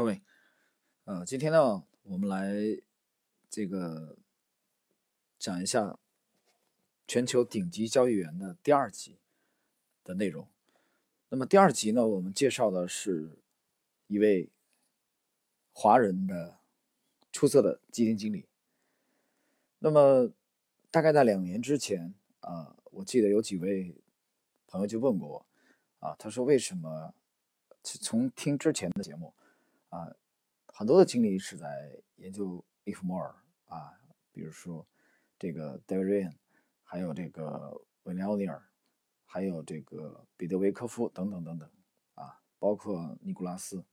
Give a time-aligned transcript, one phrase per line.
[0.00, 0.22] 各位，
[1.04, 2.54] 呃，今天呢，我们来
[3.50, 4.16] 这个
[5.38, 5.98] 讲一下
[7.06, 9.18] 全球顶级交易员的第二集
[10.02, 10.48] 的内容。
[11.28, 13.36] 那么第二集呢，我们介绍的是
[14.06, 14.48] 一位
[15.74, 16.56] 华人的
[17.30, 18.46] 出色的基金经理。
[19.80, 20.32] 那么
[20.90, 23.94] 大概在两年之前啊，我记得有几位
[24.66, 25.46] 朋友就问过我
[25.98, 27.12] 啊，他说为什么
[27.82, 29.34] 从听之前的节目。
[29.90, 30.16] 啊，
[30.66, 33.34] 很多的经理是在研究利弗莫尔
[33.66, 33.92] 啊，
[34.32, 34.86] 比如说
[35.38, 36.34] 这个 David Ryan，
[36.84, 38.62] 还有这个威廉奥尼尔，
[39.24, 41.68] 还有这个彼得维科夫等等等等
[42.14, 43.84] 啊，包括尼古拉斯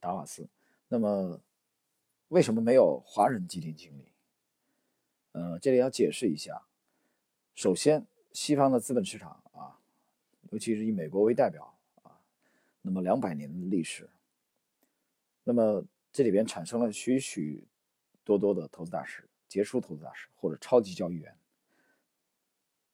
[0.00, 0.48] 达瓦斯。
[0.88, 1.40] 那么
[2.28, 4.12] 为什么没有华人基金经理？
[5.32, 6.66] 呃，这里要解释一下。
[7.54, 9.78] 首先，西方的资本市场啊，
[10.50, 12.18] 尤其是以美国为代表啊，
[12.82, 14.10] 那么两百年的历史。
[15.44, 17.62] 那么这里边产生了许许
[18.24, 21.36] 多多的投资大师、杰出投资大师或者超级交易员。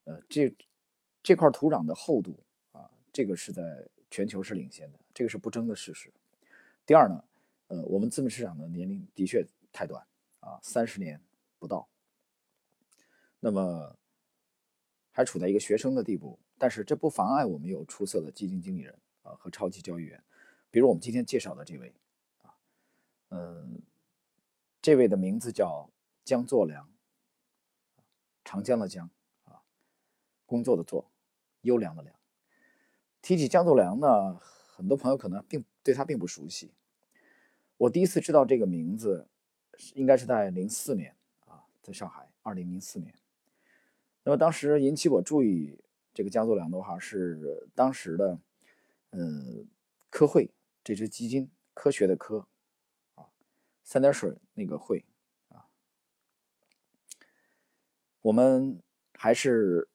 [0.04, 0.52] 呃，这
[1.22, 3.62] 这块土壤的厚度啊，这个是在
[4.10, 6.12] 全球是领先的，这个是不争的事实。
[6.84, 7.24] 第二呢，
[7.68, 10.04] 呃，我们资本市场的年龄的确太短
[10.40, 11.20] 啊，三十年
[11.58, 11.88] 不到。
[13.38, 13.96] 那么
[15.12, 20.20] 还处在一个学生的地步，但是这不妨碍我们有出色的基金经理人啊和超级交易员，
[20.70, 21.94] 比如我们今天介绍的这位。
[23.30, 23.82] 嗯，
[24.82, 25.90] 这位的名字叫
[26.24, 26.88] 江作良，
[28.44, 29.08] 长江的江
[29.44, 29.62] 啊，
[30.46, 31.10] 工作的作，
[31.62, 32.14] 优良的良。
[33.22, 36.72] 提起江作良呢，很多朋友可能并对他并不熟悉。
[37.76, 39.28] 我第一次知道这个名字，
[39.94, 41.14] 应该是在零四年
[41.46, 43.14] 啊，在上海，二零零四年。
[44.24, 45.78] 那么当时引起我注意
[46.12, 48.38] 这个江作良的话，是当时的
[49.12, 49.68] 嗯
[50.10, 50.50] 科汇
[50.82, 52.46] 这支基金，科学的科。
[53.90, 55.04] 三点水那个会
[55.48, 55.66] 啊，
[58.22, 58.80] 我们
[59.14, 59.88] 还是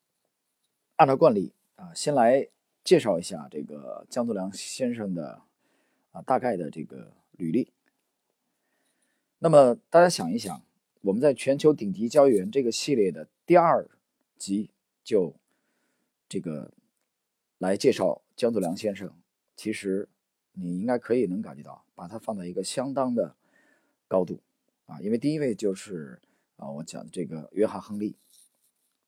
[0.97, 2.49] 按照惯例啊，先来
[2.83, 5.41] 介绍一下这个江作良先生的
[6.11, 7.71] 啊大概的这个履历。
[9.39, 10.61] 那么大家想一想，
[10.99, 13.89] 我们在全球顶级交易员这个系列的第二
[14.37, 14.71] 集
[15.05, 15.33] 就
[16.27, 16.73] 这个
[17.59, 19.15] 来介绍江作良先生，
[19.55, 20.09] 其实
[20.51, 23.37] 你应该可以能感觉到，把他放在一个相当的。
[24.07, 24.39] 高度
[24.85, 26.19] 啊，因为第一位就是
[26.57, 28.15] 啊，我讲的这个约翰·亨利，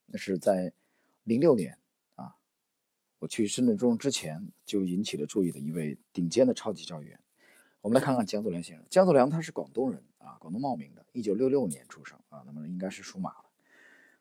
[0.07, 0.73] 那是在
[1.23, 1.77] 零六年
[2.15, 2.35] 啊，
[3.19, 7.19] 我去深圳中之前就引起了注意的一位顶尖的超级交易员。
[7.81, 8.85] 我们来看看江作良先生。
[8.89, 13.45] 江作良他是广东人啊，广东茂名的，一九六六年出生啊，那么应该是属马的。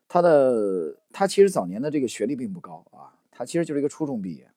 [0.07, 4.49] 他的他其实早年的这个学历并不高啊，他其实就是一个初中毕业，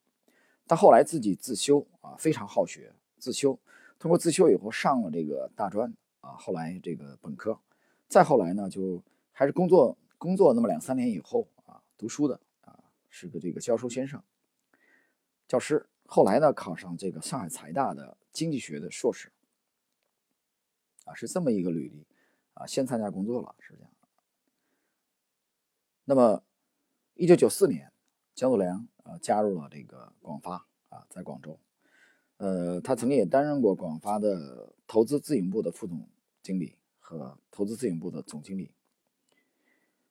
[0.69, 3.59] 他后来自己自修啊，非常好学，自修，
[3.99, 5.93] 通过自修以后上了这个大专。
[6.21, 7.59] 啊，后来这个本科，
[8.09, 14.23] 再后来呢，就还是工作工作那么两三年以后啊，读书的啊，是个这个教书先生，
[15.47, 15.87] 教师。
[16.13, 19.31] 后来呢，考上这个上海财大的经济学的硕士，
[21.05, 22.05] 啊，是这么一个履历
[22.55, 22.67] 啊。
[22.67, 23.93] 先参加工作了，是这样。
[26.05, 26.43] 那么，
[27.15, 27.93] 一九九四年，
[28.35, 31.61] 江作良啊加入了这个广发啊，在广州。
[32.41, 36.09] 呃，他曾经也担任过广发的投资自营部的副总
[36.43, 38.73] 经理和投资自营部的总经理。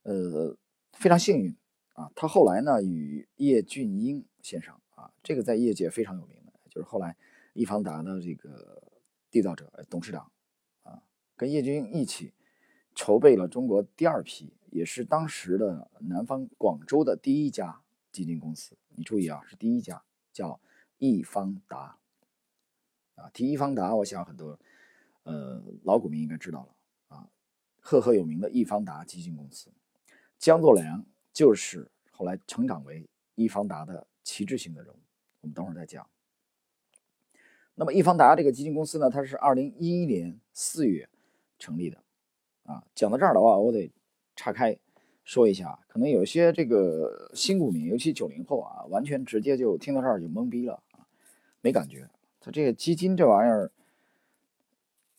[0.03, 0.55] 呃，
[0.93, 1.55] 非常幸运
[1.93, 7.17] 啊，他后来呢与叶俊英先生啊，这个在业界非常有名的，就是后来
[7.53, 8.79] 易方达的这个
[9.31, 10.31] 缔造者、董事长
[10.83, 11.01] 啊，
[11.35, 12.31] 跟叶俊英一起
[12.93, 17.81] 筹备了中国第二批，也是当时的南方广州的第一家
[18.11, 18.77] 基金公司。
[18.89, 20.61] 你注意啊，是第一家，叫
[20.99, 21.98] 易方达。
[23.19, 24.57] 啊，提易方达，我想很多，
[25.23, 27.27] 呃，老股民应该知道了啊，
[27.79, 29.69] 赫赫有名的易方达基金公司，
[30.37, 34.97] 江作良就是后来成长为易方达的旗帜性的人物，
[35.41, 36.07] 我们等会儿再讲。
[37.75, 41.07] 那么易方达这个基金公司呢，它是二零一一年四月
[41.57, 42.01] 成立的，
[42.63, 43.91] 啊，讲到这儿的话，我得
[44.35, 44.77] 岔开
[45.23, 51.07] 说一下，可能有些这个新股民，尤其九零后啊，完全直接就听到这儿就懵逼了啊，
[51.61, 52.09] 没感觉。
[52.39, 53.71] 它这个基金这玩意儿，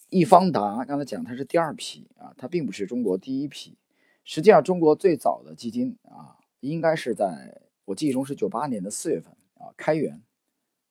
[0.08, 3.76] 易方达刚才讲它是第二批啊，它并不是中国第一批。
[4.24, 10.22] 实际上，中国最早的基金啊，应该是在我记忆中是九八年的四月份啊，开源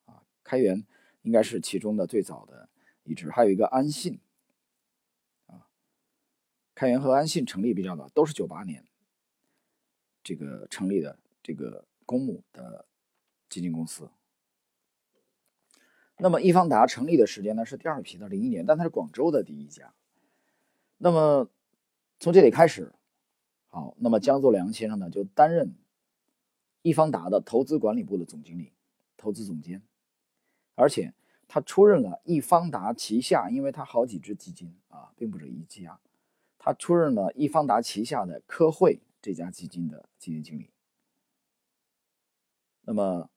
[0.05, 0.85] 啊，开源
[1.21, 2.69] 应该是其中的最早的
[3.03, 4.19] 一支，还有一个安信
[5.45, 5.67] 啊，
[6.75, 8.85] 开源和安信成立比较早，都是九八年
[10.23, 12.85] 这个成立的这个公募的
[13.47, 14.09] 基金公司。
[16.21, 19.93] 那么易方达成立的时间呢是第二批的零一年，但它是广州的第一家。
[20.97, 21.49] 那么
[22.19, 22.93] 从这里开始，
[23.69, 25.73] 好，那么江作良先生呢就担任
[26.81, 28.73] 易方达的投资管理部的总经理、
[29.15, 29.81] 投资总监，
[30.75, 31.13] 而且
[31.47, 36.01] 他出任了易方达旗下，因为他好几只基金啊，并不止一家，
[36.57, 40.69] 他出任了易方达旗下的科汇这家基金的基金经理。
[42.81, 43.29] 那么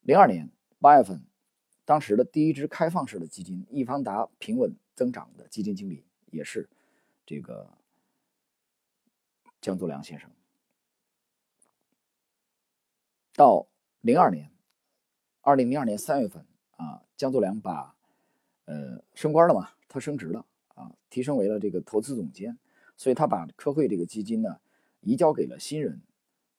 [0.00, 1.22] 零二年八月份。
[1.86, 6.68] 当时的第一支开放式的基金易方达平稳增长的基金经理也是
[7.24, 7.78] 这个
[9.60, 10.28] 江作良先生。
[13.32, 13.68] 到
[14.00, 14.50] 零二年，
[15.42, 17.94] 二零零二年三月份啊，江作良把
[18.64, 20.44] 呃升官了嘛，他升职了
[20.74, 22.58] 啊，提升为了这个投资总监，
[22.96, 24.60] 所以他把科汇这个基金呢
[25.02, 26.02] 移交给了新人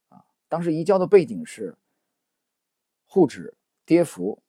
[0.07, 0.23] 啊。
[0.47, 1.77] 当时移交的背景是
[3.07, 3.53] 沪指
[3.85, 4.41] 跌幅。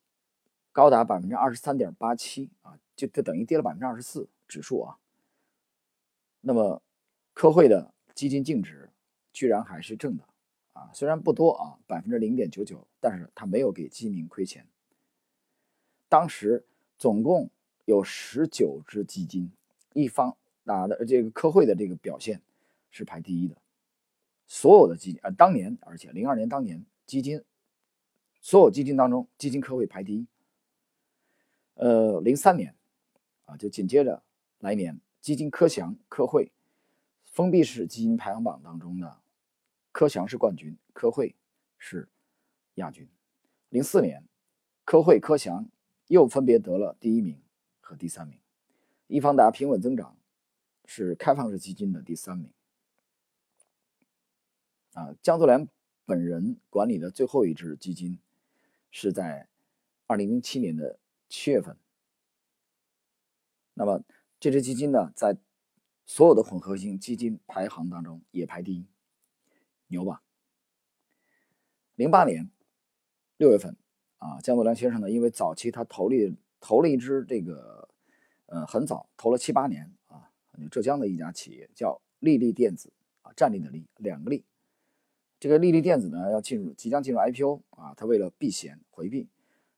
[0.71, 4.97] 高达百分之二十三点八七啊，就就等于跌了百分之二十四指数啊。
[6.41, 6.81] 那么
[7.33, 8.89] 科汇的基金净值
[9.33, 10.23] 居然还是正的
[10.73, 14.65] 啊，虽然不多啊，百分之零点九九，但是它没有给基民亏钱。
[16.07, 16.63] 当时
[16.97, 17.49] 总共
[17.85, 19.51] 有十九只基金，
[19.93, 22.41] 一方拿的这个科汇的这个表现
[22.89, 23.57] 是排第一的，
[24.47, 27.43] 所有的基金啊，当年而且零二年当年基金
[28.39, 30.25] 所有基金当中，基金科汇排第一。
[31.79, 32.75] 呃，零三年，
[33.45, 34.21] 啊，就紧接着
[34.59, 36.51] 来年，基金科翔、科汇
[37.23, 39.15] 封闭式基金排行榜当中呢，
[39.93, 41.37] 科翔是冠军，科汇
[41.77, 42.09] 是
[42.75, 43.07] 亚军。
[43.69, 44.21] 零四年，
[44.83, 45.69] 科汇、科翔
[46.07, 47.41] 又分别得了第一名
[47.79, 48.37] 和第三名。
[49.07, 50.17] 易方达平稳增长
[50.85, 52.51] 是开放式基金的第三名。
[54.95, 55.65] 啊，江泽良
[56.05, 58.19] 本人管理的最后一支基金
[58.91, 59.47] 是在
[60.07, 60.99] 二零零七年的。
[61.29, 61.77] 七月份，
[63.75, 64.03] 那么
[64.39, 65.37] 这支基金呢，在
[66.07, 68.87] 所有的混合型基金排行当中也排第一，
[69.87, 70.23] 牛吧？
[71.93, 72.49] 零八年
[73.37, 73.77] 六月份
[74.17, 76.15] 啊，江作良先生呢，因为早期他投了
[76.59, 77.87] 投了一支这个，
[78.47, 80.31] 呃，很早投了七八年啊，
[80.71, 82.91] 浙江的一家企业叫利利电子
[83.21, 84.43] 啊，站立的立，两个立。
[85.39, 89.29] 这个利利电子呢，要进入即将进入 IPO 啊，他为了避险回避，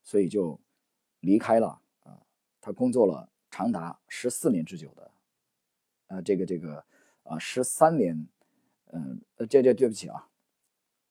[0.02, 0.58] 所以就。
[1.22, 2.22] 离开了啊，
[2.60, 5.12] 他工作了长达十四年之久的，
[6.08, 6.86] 呃，这个这个
[7.24, 8.28] 啊，十三年，
[8.88, 10.30] 嗯，呃，这这对不起啊，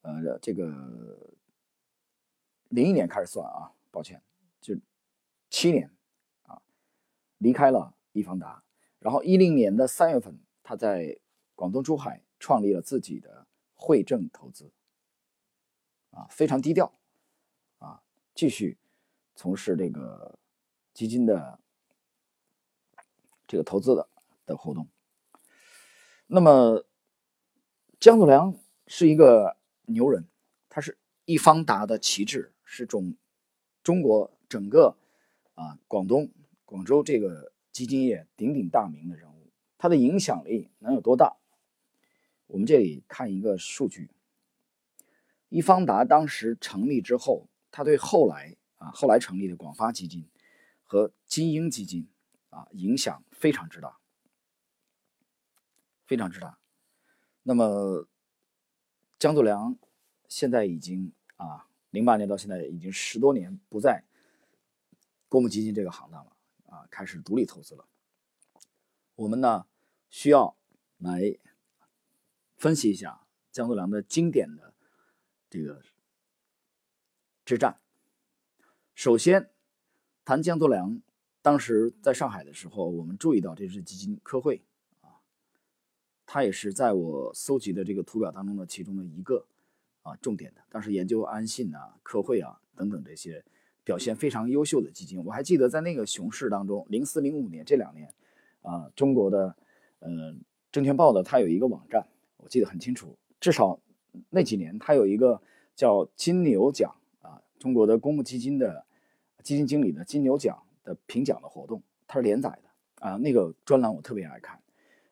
[0.02, 0.66] 呃，这个
[2.68, 4.22] 零一年开始算啊，抱歉，
[4.60, 4.76] 就
[5.48, 5.90] 七年
[6.42, 6.60] 啊，
[7.38, 8.62] 离开了易方达，
[8.98, 11.18] 然后一零年的三月份，他在
[11.54, 14.72] 广东珠海创立了自己的汇正投资，
[16.10, 16.92] 啊，非常低调，
[17.78, 18.02] 啊，
[18.34, 18.76] 继续。
[19.40, 20.38] 从事这个
[20.92, 21.58] 基金的
[23.46, 24.06] 这个投资的
[24.44, 24.86] 的活动。
[26.26, 26.84] 那么
[27.98, 28.54] 江子良
[28.86, 29.56] 是一个
[29.86, 30.28] 牛人，
[30.68, 33.16] 他是易方达的旗帜，是中
[33.82, 34.98] 中国整个
[35.54, 36.30] 啊广东
[36.66, 39.50] 广州这个基金业鼎鼎大名的人物。
[39.78, 41.34] 他的影响力能有多大？
[42.46, 44.10] 我们这里看一个数据：
[45.48, 48.54] 易方达当时成立之后，他对后来。
[48.80, 50.26] 啊，后来成立的广发基金
[50.84, 52.08] 和金鹰基金
[52.48, 53.98] 啊，影响非常之大，
[56.06, 56.58] 非常之大。
[57.42, 58.08] 那么
[59.18, 59.76] 江作良
[60.28, 64.02] 现在已经啊，零八年到现在已经十多年不在
[65.28, 66.32] 公募基金这个行当了
[66.64, 67.86] 啊，开始独立投资了。
[69.14, 69.66] 我们呢
[70.08, 70.56] 需要
[70.96, 71.36] 来
[72.56, 74.72] 分析一下江作良的经典的
[75.50, 75.82] 这个
[77.44, 77.78] 之战。
[79.00, 79.48] 首先，
[80.26, 81.00] 谈江作良，
[81.40, 84.60] 当时在上海的时候，我们注意到这支基金科汇
[85.00, 85.24] 啊，
[86.26, 89.46] 它也是在我搜集的这个图表当中的其中的一个
[90.02, 90.60] 啊重点的。
[90.68, 93.42] 当时研究安信啊、科汇啊等等这些
[93.84, 98.12] 表现非常优秀的基金，我还记得在那个熊市当中，零四零五年这两年
[98.60, 99.56] 啊，中国的
[100.00, 100.34] 呃
[100.70, 103.80] 证券报的它有一个网站，我记得很清楚，至少
[104.28, 105.40] 那几年它有一个
[105.74, 108.84] 叫金牛奖啊，中国的公募基金的。
[109.42, 114.62] 基金经理的金牛奖的评奖的活动，它是连载的啊，那个专栏我特别爱看。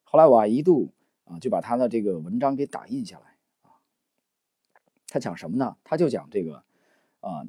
[0.04, 0.92] 后来我一度
[1.24, 3.76] 啊就把他的这个文章给打印下来啊。
[5.06, 5.76] 他讲什么呢？
[5.84, 6.64] 他就讲这个
[7.20, 7.46] 啊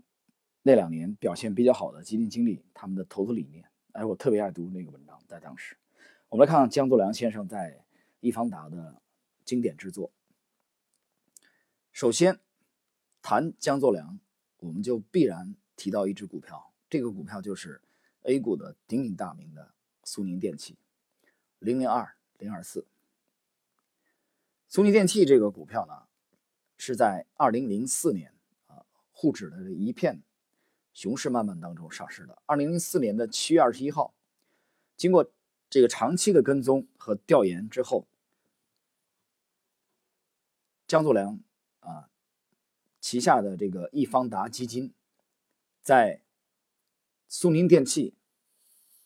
[0.63, 3.65] 那两年表现比较好的基金经理他们的投资理念。
[3.93, 5.75] 哎，我特别爱读那个文章，在当时。
[6.29, 7.83] 我们来看看江作良先生在
[8.19, 9.01] 易方达的
[9.43, 10.11] 经典之作。
[11.91, 12.39] 首先
[13.21, 14.19] 谈江作良，
[14.59, 16.68] 我们就必然提到一只股票。
[16.89, 17.81] 这个股票就是
[18.23, 20.75] A 股的鼎鼎大名的苏宁电器，
[21.59, 22.87] 零零二零二四。
[24.67, 26.07] 苏宁电器这个股票呢，
[26.77, 28.33] 是在二零零四年
[28.67, 30.21] 啊沪指的一片
[30.93, 32.41] 熊市漫漫当中上市的。
[32.45, 34.13] 二零零四年的七月二十一号，
[34.97, 35.31] 经过
[35.69, 38.07] 这个长期的跟踪和调研之后，
[40.87, 41.39] 江作良
[41.81, 42.09] 啊
[42.99, 44.93] 旗下的这个易方达基金，
[45.81, 46.21] 在
[47.31, 48.15] 苏宁电器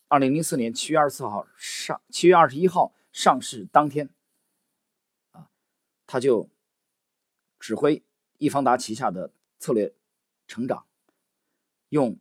[0.08, 4.08] 二零零四年七月二十四号上七月二十一号上市当天。
[5.32, 5.50] 啊
[6.06, 6.48] 他就
[7.60, 8.02] 指挥
[8.38, 9.94] 易方达旗下的策略
[10.48, 10.86] 成长，
[11.90, 12.18] 用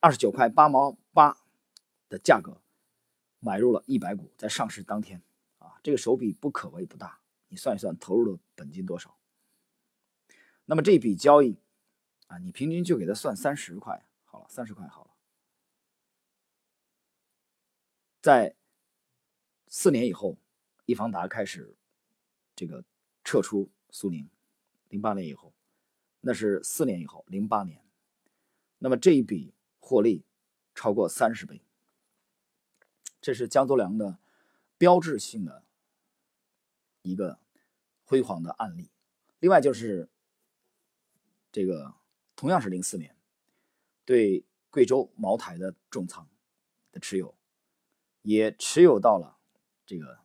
[0.00, 1.38] 二十九块八毛八
[2.10, 2.60] 的价格
[3.40, 5.22] 买入了一百股，在上市当天
[5.58, 7.20] 啊，这个手笔不可谓不大。
[7.48, 9.16] 你算一算投入的本金多少？
[10.66, 11.56] 那么这笔交易
[12.26, 15.11] 啊，你平均就给他算三十块好了，三十块好了。
[18.22, 18.54] 在
[19.68, 20.38] 四年以后，
[20.86, 21.76] 易方达开始
[22.56, 22.82] 这个。
[23.24, 24.28] 撤出苏宁，
[24.88, 25.54] 零八年以后，
[26.22, 27.80] 那是四年以后，零八年，
[28.78, 30.24] 那么这一笔获利
[30.74, 31.62] 超过三十倍，
[33.20, 34.18] 这是江泽良的
[34.76, 35.62] 标志性的
[37.02, 37.38] 一个
[38.04, 38.90] 辉煌的案例。
[39.38, 40.08] 另外就是
[41.52, 41.94] 这个
[42.34, 43.16] 同样是零四年，
[44.04, 46.28] 对贵州茅台的重仓
[46.90, 47.32] 的持有，
[48.22, 49.36] 也持有到了
[49.84, 50.18] 这个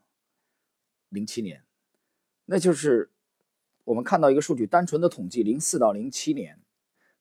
[1.10, 1.64] 零七年。
[2.46, 3.12] 那就是
[3.84, 6.62] 我们看到一个数据，单纯的统计，零四到零七年，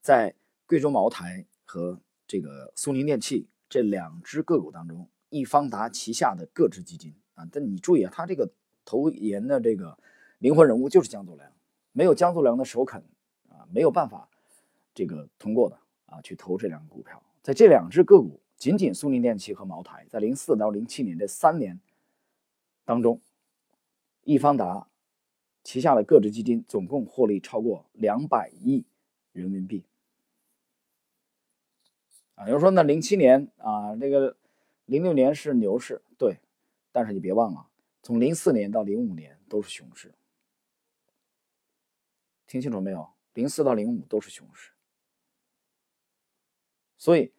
[0.00, 0.34] 在
[0.66, 8.50] 贵州茅台和这个苏宁电器这两只个股当中，易方达旗下的各支基金啊，但你注意啊，他这个
[8.84, 9.98] 投研的这个
[10.38, 11.52] 灵魂人物就是江作良，
[11.92, 13.02] 没有江作良的首肯
[13.48, 14.28] 啊，没有办法
[14.94, 21.80] 这个通过的啊，去投这两个股票，在这两只个股，仅仅苏宁电器和茅台，在零四到零七年这三年
[22.84, 23.20] 当中，
[24.22, 24.88] 易方达。
[25.64, 28.84] 旗下的各支基金总共获利超过两百亿
[29.32, 29.84] 人民币
[32.36, 32.46] 啊！
[32.46, 34.36] 有人说，那零七年啊，这个
[34.84, 36.38] 零六年是牛市，对，
[36.92, 37.66] 但是你别忘了，
[38.00, 40.14] 从零四年到零五年都是熊市，
[42.46, 43.10] 听清楚没有？
[43.34, 44.70] 零四到零五都是熊市，
[46.96, 47.32] 所以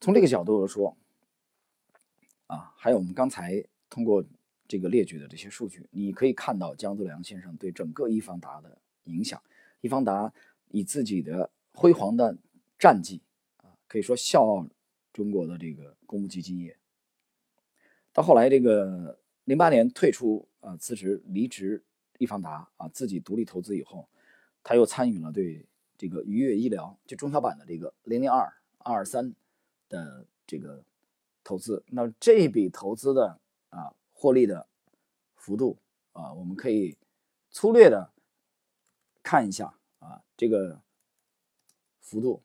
[0.00, 0.96] 从这个角度来说，
[2.46, 4.24] 啊，还有我们刚才通过。
[4.70, 9.42] 这个列举的这些数据，你可以看到江泽良先生对整个易方达的影响。
[9.80, 10.30] 易方达
[10.68, 12.36] 以自己的辉煌的
[12.78, 13.22] 战绩
[13.62, 14.66] 啊，可以说笑傲
[15.10, 16.76] 中国的这个公募基金业。
[18.12, 21.82] 到后来，这个零八年退出啊，辞职离职
[22.18, 24.06] 易方达啊，自己独立投资以后，
[24.62, 25.64] 他又参与了对
[25.96, 28.40] 这个愉悦医疗就中小板的这个零零二
[28.80, 29.34] 二二三
[29.88, 30.84] 的这个
[31.42, 31.84] 投资。
[31.88, 33.40] 那这笔投资的
[33.70, 33.94] 啊。
[34.20, 34.66] 获利的
[35.36, 35.78] 幅度
[36.10, 36.98] 啊，我们可以
[37.52, 38.12] 粗略的
[39.22, 40.82] 看一下啊，这个
[42.00, 42.42] 幅度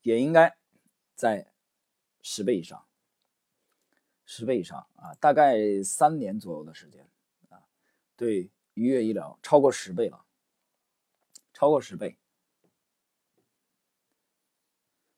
[0.00, 0.56] 也应该
[1.14, 1.52] 在
[2.22, 2.86] 十倍以上，
[4.24, 7.06] 十倍以上啊，大概三年左右的时间
[7.50, 7.62] 啊，
[8.16, 10.24] 对愉悦医疗超过十倍了，
[11.52, 12.16] 超过十倍，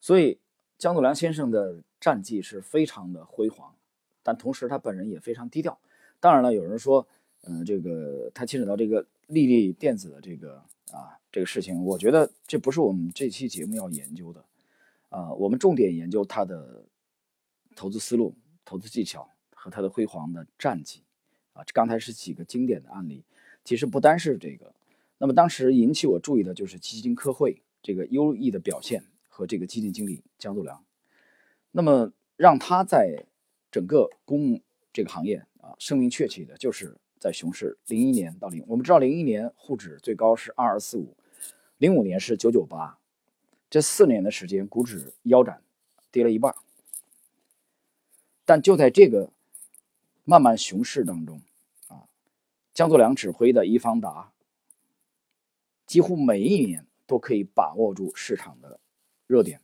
[0.01, 0.39] 所以
[0.79, 3.75] 江祖良先生的战绩是非常的辉煌。
[4.23, 5.79] 但同时，他本人也非常低调。
[6.21, 7.07] 当然了，有人说，
[7.43, 10.57] 嗯，这个他牵扯到这个丽丽电子的这个
[10.93, 14.45] 啊这个事情，我觉得这不是我们这期节目要研究的。
[15.09, 16.85] 啊，我们重点研究他的
[17.75, 18.35] 投资思路、
[18.67, 21.03] 投资技巧和他的辉煌的战绩。
[21.55, 23.25] 啊，刚才是几个经典的案例，
[23.65, 24.75] 其实不单是这个。
[25.17, 29.03] 那么当时引起我注意的就是基金科会这个优异的表现
[29.39, 30.85] 和这个基金经理江作良。
[31.71, 33.25] 那么让他在
[33.71, 34.61] 整个公募
[34.93, 41.17] 这个行业啊，声名鹊起的就是在熊市，零一年到零，我们知道零一年沪指最高是二二四五，
[41.77, 42.99] 零五年是九九八，
[43.71, 45.63] 这四年的时间，股指腰斩，
[46.11, 46.53] 跌了一半。
[48.45, 49.31] 但就在这个
[50.25, 51.41] 漫漫熊市当中
[51.87, 52.09] 啊，
[52.75, 54.33] 江作良指挥的易方达，
[55.87, 58.81] 几乎每一年都可以把握住市场的
[59.29, 59.61] 热点，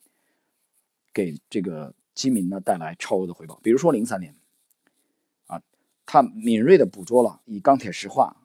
[1.13, 1.93] 给这个。
[2.15, 4.37] 基民呢带来超额的回报，比如说零三年，
[5.49, 5.61] 啊，
[6.07, 8.37] 他敏锐的捕捉了以钢铁、石化，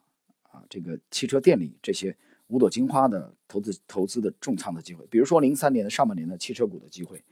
[0.50, 7.22] 啊，这个汽车、电力这些五朵金花的投资投资的重仓的机会，比如说零三年的上半年的汽车股的机会，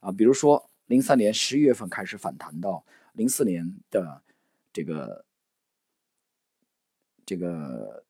[0.00, 2.84] 啊，比如说零三年十一月份开始反弹到
[3.14, 4.20] 零四年的
[4.74, 5.24] 这个
[7.24, 8.04] 这个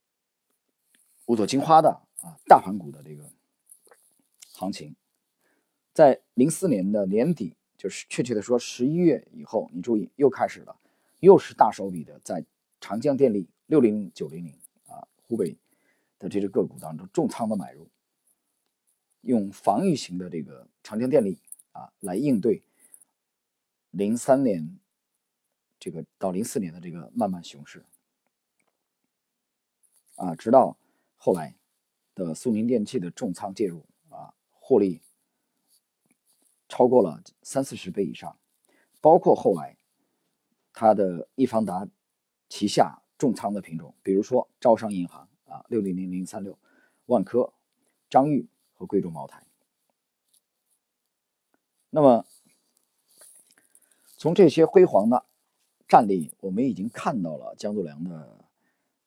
[1.27, 1.91] 五朵金花的
[2.21, 3.31] 啊大盘股的这个
[4.51, 4.97] 行情，
[5.97, 10.77] 在零四年的年底，就是确切的说十一月以后，你注意又开始了，
[11.21, 12.45] 又是大手笔的在
[12.83, 14.53] 长江电力六零零九零零
[14.89, 15.57] 啊湖北
[16.19, 17.89] 的这只个股当中重仓的买入，
[19.23, 21.39] 用防御型的这个长江电力
[21.73, 22.63] 啊来应对
[23.91, 24.79] 零三年
[25.81, 27.83] 这个到零四年的这个漫漫熊市
[30.17, 30.77] 啊，直到
[31.17, 31.57] 后来
[32.15, 35.01] 的苏宁电器的重仓介入啊，获利。
[36.69, 38.37] 超过了三四十倍以上，
[39.01, 39.77] 包括后来
[40.73, 41.87] 它的易方达
[42.49, 46.59] 旗下重仓的品种，比如说招商银行啊，六零零零三六，
[47.07, 47.53] 万科、
[48.11, 49.47] 张裕和贵州茅台。
[51.91, 52.27] 那么
[54.17, 55.25] 从这些辉煌的
[55.89, 58.45] 战例，我们已经看到了江作良的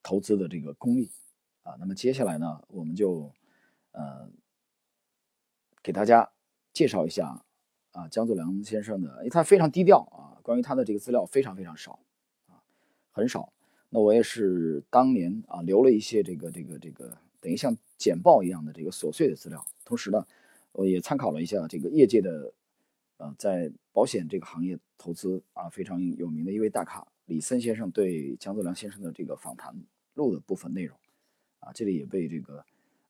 [0.01, 1.11] 投资的这个功力
[1.63, 1.75] 啊。
[1.77, 3.31] 那么接下来呢，我们就
[3.91, 4.29] 呃
[5.83, 6.31] 给大家
[6.71, 7.43] 介绍一下。
[7.99, 11.99] 啊，江作良先生的，因为他非常低调啊，关于他的这个资料非常非常少
[12.47, 12.63] 啊，
[13.11, 13.51] 很少。
[13.89, 20.25] 那我也是当年啊留了一些这个这个这个等于像简报一样的这个琐碎的资料，同时呢，
[20.71, 22.53] 我也参考了一下这个业界的，
[23.17, 29.75] 呃，在保险这个行业投资啊非常有名的一位大咖李森先生对江作良先生的这个访谈
[30.13, 30.97] 录的部分内容
[31.59, 32.63] 啊，这里也被这个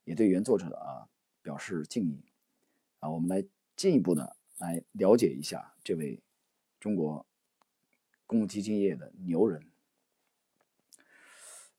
[0.06, 1.06] 也对原作者啊
[1.44, 2.24] 表示敬意
[3.02, 4.36] 啊，我们来进一步的。
[4.60, 6.22] 来了解一下这位
[6.82, 7.26] 中国
[8.28, 9.66] 公募基金业的牛人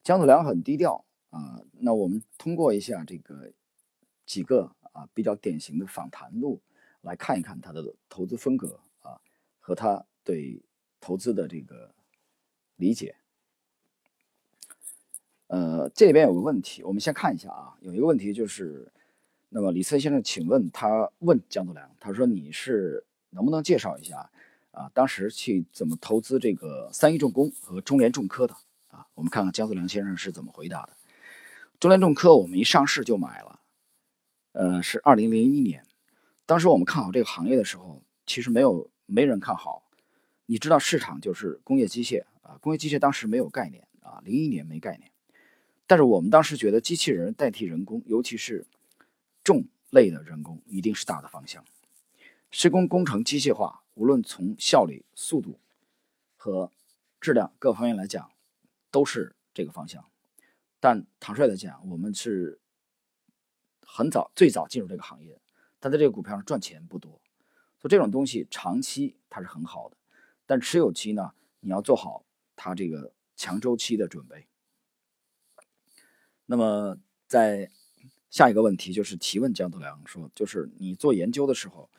[0.03, 1.63] 姜子良，很低调啊。
[1.73, 3.53] 那我们通过一下这个
[4.25, 6.59] 几个啊比较典型的访谈录，
[7.01, 9.21] 来看一看他的投资风格啊
[9.59, 10.63] 和他对
[10.99, 11.93] 投资的这个
[12.77, 13.15] 理解。
[15.47, 18.91] 呃，这里边有个问题，我们先看一下啊，有一个问题就是。
[19.53, 24.29] 那么李森先生，请问他问江作良，他说你是能不能介绍一下
[24.71, 24.89] 啊？
[24.93, 28.55] 当时去怎么投资这个三一重工和中联重科的
[28.87, 29.05] 啊？
[29.13, 30.93] 我们看看江作良先生是怎么回答的。
[31.81, 33.59] 中联重科我们一上市就买了，
[34.53, 35.83] 呃，是二零零一年，
[36.45, 39.83] 当时我们看好这个行业的时候，其实没有没人看好。
[40.45, 45.11] 你知道市场就是工业机械啊，工业机械当时没有概念啊，零一年没概念，
[45.87, 48.65] 但是我们当时觉得机器人代替人工，尤其是
[49.43, 51.65] 重类的人工一定是大的方向，
[52.51, 55.59] 施工工程机械化，无论从效率、速度
[56.37, 56.71] 和
[57.19, 58.31] 质量各方面来讲，
[58.89, 60.05] 都是这个方向。
[60.79, 62.59] 但坦率的讲，我们是
[63.85, 65.39] 很早最早进入这个行业，
[65.79, 67.21] 但在这个股票上赚钱不多。
[67.79, 69.97] 所以这种东西长期它是很好的，
[70.45, 72.23] 但持有期呢，你要做好
[72.55, 74.47] 它这个强周期的准备。
[76.45, 77.71] 那么在
[78.31, 81.91] 下一个问题就是提问江德良说，就是你做研究的时候，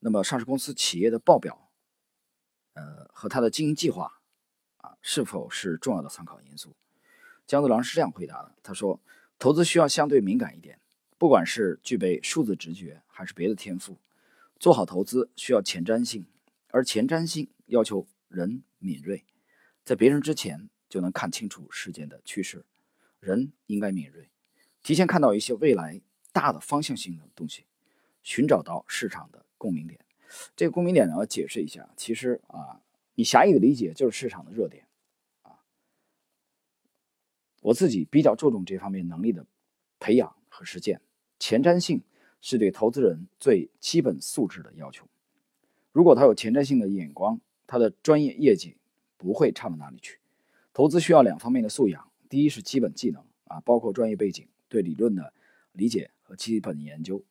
[0.00, 1.70] 那么上市公司企业的报表，
[2.74, 4.20] 呃和它的经营计划，
[4.78, 6.74] 啊是否是重要的参考因素？
[7.46, 9.00] 江德良是这样回答的，他说，
[9.38, 10.80] 投资需要相对敏感一点，
[11.16, 13.96] 不管是具备数字直觉还是别的天赋，
[14.58, 16.26] 做好投资需要前瞻性，
[16.72, 19.24] 而前瞻性要求人敏锐，
[19.84, 22.66] 在别人之前就能看清楚事件的趋势，
[23.20, 24.28] 人应该敏锐。
[24.86, 27.64] 提前看到一些未来大的方向性的东西，
[28.22, 29.98] 寻找到市场的共鸣点。
[30.54, 31.90] 这个共鸣点呢，要解释一下。
[31.96, 32.80] 其实啊，
[33.16, 34.86] 你狭义的理解就是市场的热点
[35.42, 35.58] 啊。
[37.62, 39.44] 我自己比较注重这方面能力的
[39.98, 41.00] 培养和实践。
[41.40, 42.00] 前瞻性
[42.40, 45.04] 是对投资人最基本素质的要求。
[45.90, 48.76] 如果他有前瞻性的眼光，他的专业业绩
[49.16, 50.20] 不会差到哪里去。
[50.72, 54.46] 投资需要两方面的素养：第一是基本技能啊，包括专业背景。
[54.68, 55.32] 对理论的
[55.72, 57.24] 理解和基本研究，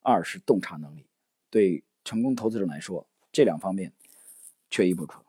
[0.00, 1.06] 二是洞察能力。
[1.50, 3.92] 对成功投资者来说，这两方面
[4.70, 5.24] 缺一不可。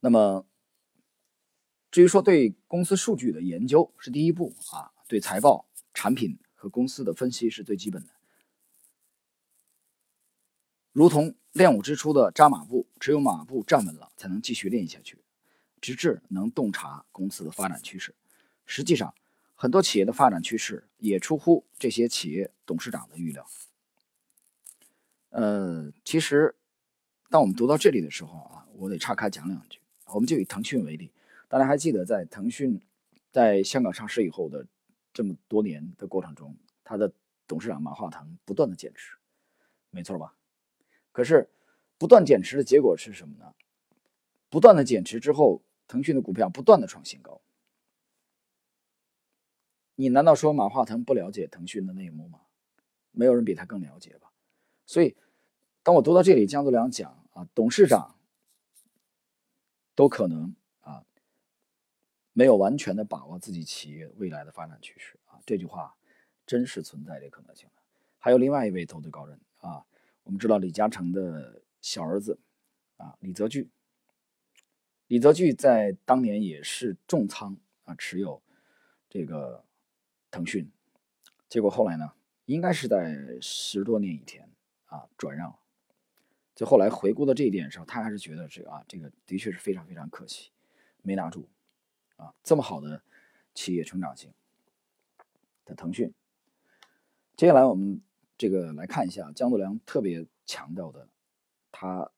[0.00, 0.46] 那么，
[1.90, 8.12] 至于说对公司数据的研究是第一步啊，对财报、产品和公司的分析是最基本的。
[10.92, 15.18] 如同练武之初的扎马步，只有马步站稳了，才能继续练下去，
[15.80, 18.14] 直至能洞察公司的发展趋势。
[18.66, 19.14] 实际上，
[19.62, 23.46] 很多企业的发展趋势也出乎这些企业董事长的预料。
[25.30, 26.56] 呃，其实，
[27.30, 29.78] 当我们读到这里的时候啊，我得岔开讲两句。
[30.06, 31.12] 我们就以腾讯为例，
[31.46, 32.82] 大家还记得在腾讯
[33.30, 34.66] 在香港上市以后的
[35.14, 37.12] 这么多年的过程中，他的
[37.46, 39.14] 董事长马化腾不断的减持，
[39.90, 40.34] 没错吧？
[41.12, 41.48] 可是，
[41.98, 43.54] 不断减持的结果是什么呢？
[44.50, 47.40] 不断的减持之后，腾讯的股票不断的创新高。
[49.94, 52.40] 你难道说马化腾不了解腾讯的内幕吗？
[53.10, 54.32] 没有人比他更了解吧。
[54.86, 55.14] 所以，
[55.82, 58.16] 当我读到这里，江泽良讲啊，董事长
[59.94, 61.04] 都可能啊
[62.32, 65.94] 没有完全的把握自己企业未来的发展趋势啊，这句话
[66.46, 67.82] 真是存在这可能性的。
[68.18, 69.84] 还有另外一位投资高人啊，
[70.24, 72.38] 我们知道李嘉诚的小儿子
[72.96, 73.68] 啊，李泽钜。
[75.08, 78.42] 李泽钜在当年也是重仓啊持有
[79.10, 79.62] 这个
[80.32, 80.68] 腾讯，
[81.48, 82.12] 结果后来呢，
[82.46, 84.50] 应该是在十多年以前
[84.86, 85.56] 啊转让。
[86.56, 90.50] 就后来回顾到这一点的时候，他还是觉得这个啊这个的确是非常非常可惜，
[91.02, 91.48] 没拿住
[92.16, 93.00] 啊这么好的
[93.54, 94.32] 企业成长性
[95.64, 96.12] 的腾讯。
[97.36, 98.02] 接下来我们
[98.36, 101.08] 这个来看一下江作良特别强调的，
[101.70, 102.10] 他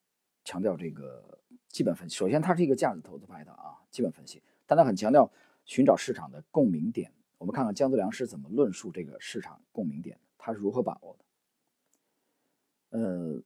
[0.42, 1.38] 强调这个。
[1.68, 5.28] 基本分析，首先它是一个价值投资派的啊，基本分析，但他很强调
[5.64, 7.10] 寻找市场的共鸣点。
[7.44, 12.98] 我们看看江泽良是怎么论述这个市场共鸣点，他是如何把握的？
[12.98, 13.42] 呃，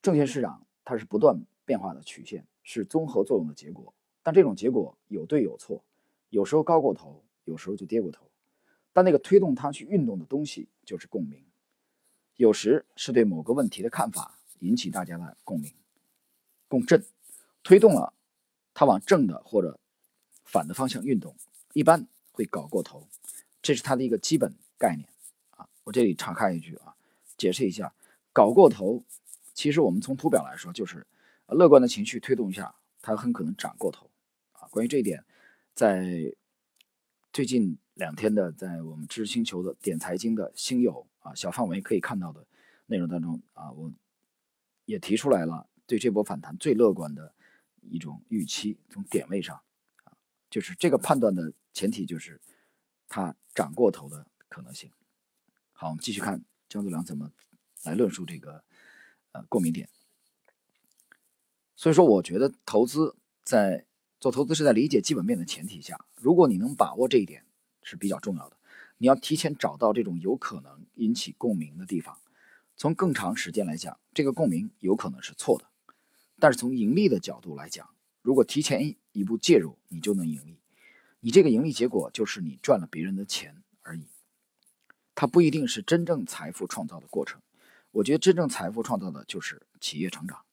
[0.00, 5.82] 证券市场它是不断变化的曲线，是综合作用的结果，但这种结果有对有错，
[6.30, 8.30] 有时候高过头，有时候就跌过头，
[8.92, 11.44] 但那个推动它去运动的东西就是共鸣，
[12.36, 15.74] 有时是对某个问题的看法引起大家的共鸣，
[16.68, 17.04] 共振。
[17.64, 18.14] 推动了
[18.72, 19.80] 它往正的或者
[20.44, 21.34] 反的方向运动，
[21.72, 23.06] 一般会搞过头，
[23.62, 25.08] 这是它的一个基本概念
[25.50, 25.68] 啊。
[25.84, 26.94] 我这里岔开一句啊，
[27.36, 27.94] 解释一下，
[28.32, 29.04] 搞过头，
[29.54, 31.06] 其实我们从图表来说，就是
[31.46, 34.10] 乐观的情绪推动下，它很可能涨过头
[34.52, 34.66] 啊。
[34.68, 35.24] 关于这一点，
[35.74, 36.34] 在
[37.32, 42.44] 最近两天的在我们知识星球的点财经的星友啊小范围可以看到的
[42.86, 43.90] 内容当中啊，我
[44.84, 47.32] 也提出来了对这波反弹最乐观的。
[47.90, 49.60] 一种预期，从点位上
[50.04, 50.12] 啊，
[50.48, 52.40] 就是这个判断的前提就是
[53.08, 54.90] 它涨过头的可能性。
[55.72, 57.32] 好，我们继续看江泽良怎么
[57.82, 58.64] 来论述这个
[59.32, 59.88] 呃共鸣点。
[61.74, 63.86] 所以说，我觉得投资在
[64.20, 67.44] 做投资是在理解基本面的前提下，如果你能把握这一点
[67.82, 68.56] 是比较重要的。
[68.98, 72.20] 你要提前找到这种有可能引起共鸣的地方，
[72.76, 75.66] 从更长时间来讲，这个共鸣有可能是错的。
[76.38, 80.61] 但是从盈利的角度来讲，如果提前一步介入，你就能盈利。
[81.24, 84.06] 你这个盈利结果就是你赚了别人的钱而已，
[85.14, 87.40] 它不一定是真正财富创造的过程。
[87.92, 90.44] 我觉得真正财富创造的就是企业成长。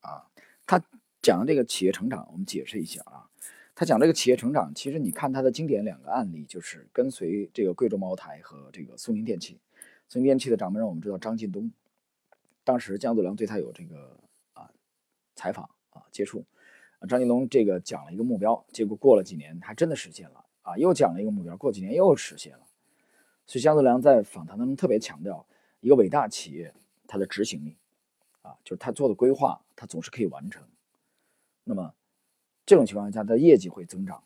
[0.00, 0.26] 啊，
[0.66, 0.82] 他
[1.22, 3.30] 讲的这个企业成长，我们解释一下啊。
[3.74, 9.60] 他讲这个企业成长，其实你看他的经典两个案例，就是跟随这个贵州茅台和这个苏宁电器。
[10.08, 11.70] 苏宁电器的掌门人我们知道张近东，
[12.64, 14.18] 当时姜泽良对他有这个
[14.54, 14.70] 啊。
[15.36, 16.44] 采访啊，接触，
[17.06, 20.76] 张近东这个讲了一个目标，结果过了几年，他真的实现了啊！
[20.76, 22.66] 又讲了一个目标，过几年又实现了。
[23.46, 25.46] 所以姜泽良在访谈当中特别强调，
[25.80, 26.74] 一个伟大企业
[27.06, 27.76] 它的执行力
[28.42, 30.66] 啊，就是他做的规划，他总是可以完成。
[31.62, 31.94] 那么
[32.66, 34.24] 这种情况下，他业绩会增长，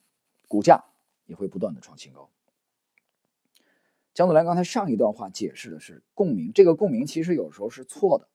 [0.49, 0.83] 股价
[1.27, 2.31] 也会不断的创新高。
[4.15, 8.29] 姜泽良刚才上一段话解释的是共鸣，这个共鸣其实有时候是错的。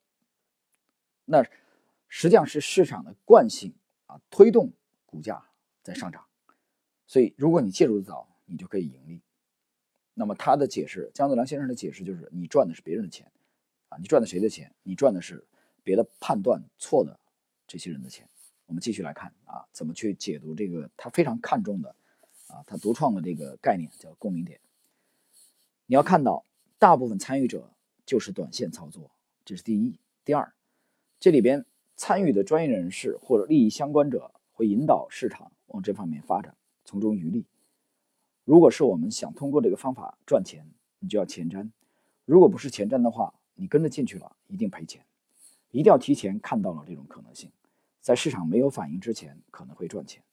[1.26, 1.43] 那。
[2.10, 3.73] 实际上是市场的惯性
[4.30, 4.73] 推动
[5.06, 5.49] 股价
[5.84, 6.25] 在上涨，
[7.06, 9.21] 所以如果你介入的早，你就可以盈利。
[10.13, 13.32] 那么他的解释，姜泽良先生的解释就是：你赚的是别人的钱
[13.89, 14.73] 啊，你赚的谁的钱？
[14.84, 15.47] 你赚的是
[15.84, 17.19] 别的判断错的
[17.67, 18.27] 这些人的钱。
[18.65, 21.95] 我们继续来看啊，怎么去解读这个他非常看重的
[22.47, 24.60] 啊，他独创的这个概念叫共鸣点。
[25.86, 26.43] 你要看到，
[26.77, 27.71] 大部分参与者
[28.06, 29.12] 就是短线操作，
[29.45, 29.99] 这是第一。
[30.25, 30.53] 第二，
[31.19, 31.65] 这里边。
[31.97, 36.55] 参与的专业人士或者利益相关者会引导市场往这方面发展，
[36.86, 37.43] 从中渔利。
[38.45, 40.65] 如果是我们想通过这个方法赚钱，
[40.99, 41.69] 你就要前瞻；
[42.23, 45.03] 如果不是前瞻的话，你跟着进去了一定赔钱。
[45.71, 47.51] 一定要提前看到了这种可能性，
[47.99, 50.23] 在市场没有反应之前可能会赚钱。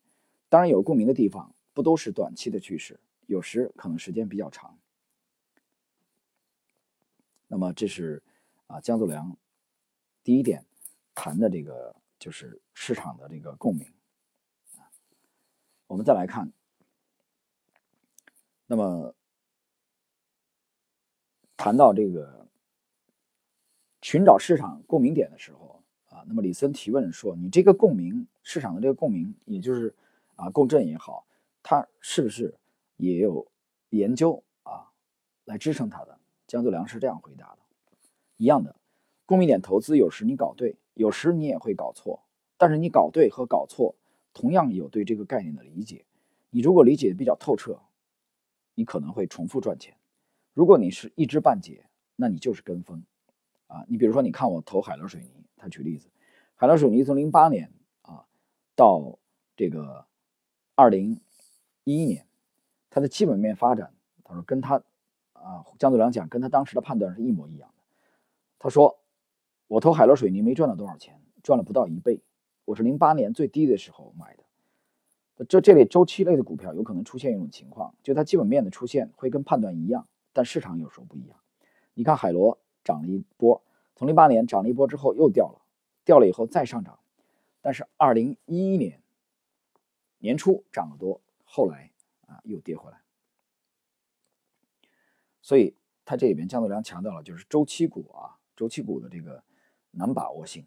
[0.49, 4.79] 当然，有共鸣的地方不都是短期的趋势，有时可能时间比较长。
[7.49, 8.23] 那么这是
[8.69, 9.37] 啊江作良
[10.23, 10.65] 第一点。
[11.15, 13.87] 谈的这个就是市场的这个共鸣，
[15.87, 16.53] 我们再来看，
[18.67, 19.15] 那么
[21.57, 22.47] 谈到这个
[24.03, 29.95] 寻找市场共鸣点的时候啊，那么李森提问说：“你这个共鸣市场的这个共鸣，也就是
[30.37, 31.27] 啊共振也好，
[31.63, 32.55] 它是不是
[32.97, 33.47] 也有
[33.91, 34.91] 研究啊
[35.45, 37.59] 来支撑它的？”江作良是这样回答的
[38.37, 38.77] ：“一样的，
[39.27, 42.23] 共鸣点投资有时你搞对。”有时你也会搞错，
[42.57, 43.97] 但是你搞对和搞错
[44.33, 46.05] 同样有对这个概念的理解。
[46.51, 47.81] 你如果理解的比较透彻，
[48.77, 49.93] 你可能会重复赚钱；
[50.53, 51.85] 如果你是一知半解，
[52.15, 53.03] 那你就是跟风
[53.67, 53.85] 啊。
[53.89, 56.09] 你比如说，你看我投海螺水泥，他举例子，
[56.55, 58.25] 海螺水泥从零八年啊
[58.77, 59.19] 到
[59.57, 60.07] 这个
[60.77, 61.21] 二零
[61.83, 62.25] 一一年，
[62.89, 64.81] 它的基本面发展，他说跟他
[65.33, 67.83] 啊江泽良讲，跟他当时的判断是一模一样的。
[68.61, 69.01] 他说
[69.67, 72.21] 我投海螺水泥没赚到多少钱，赚了不到一倍。
[72.65, 74.45] 我是零八年最低的时候买的。
[75.49, 81.39] 这这类周期类的股票有可能出现一种情况，就它基本面的出现会跟判断一样，但市场有时候不一样。
[81.95, 83.63] 你看海螺涨了一波，
[83.97, 85.63] 从零八年涨了一波之后又掉了，
[86.05, 87.01] 掉了以后再上涨，
[87.61, 89.01] 但是二零一一年
[90.19, 91.91] 年初涨得多，后来
[92.27, 93.01] 啊又跌回来。
[95.43, 95.75] 所以
[96.05, 99.43] 他这里边江泽良强调了就是周期股啊，周期股的这个
[99.97, 100.65] 难把握性。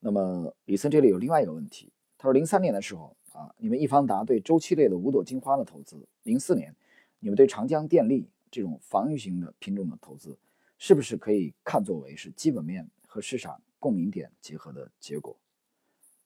[0.00, 3.16] 那么李森这里有另外一个问题，他说零三年的时候。
[3.36, 6.74] 啊，你们易方达对周期类的五朵金花的投资，零四年，
[7.18, 10.38] 你们对长江电力这种防御型的品种的投资，
[10.78, 15.36] 是不是可以看作为是基本面和市场共鸣点结合的结果？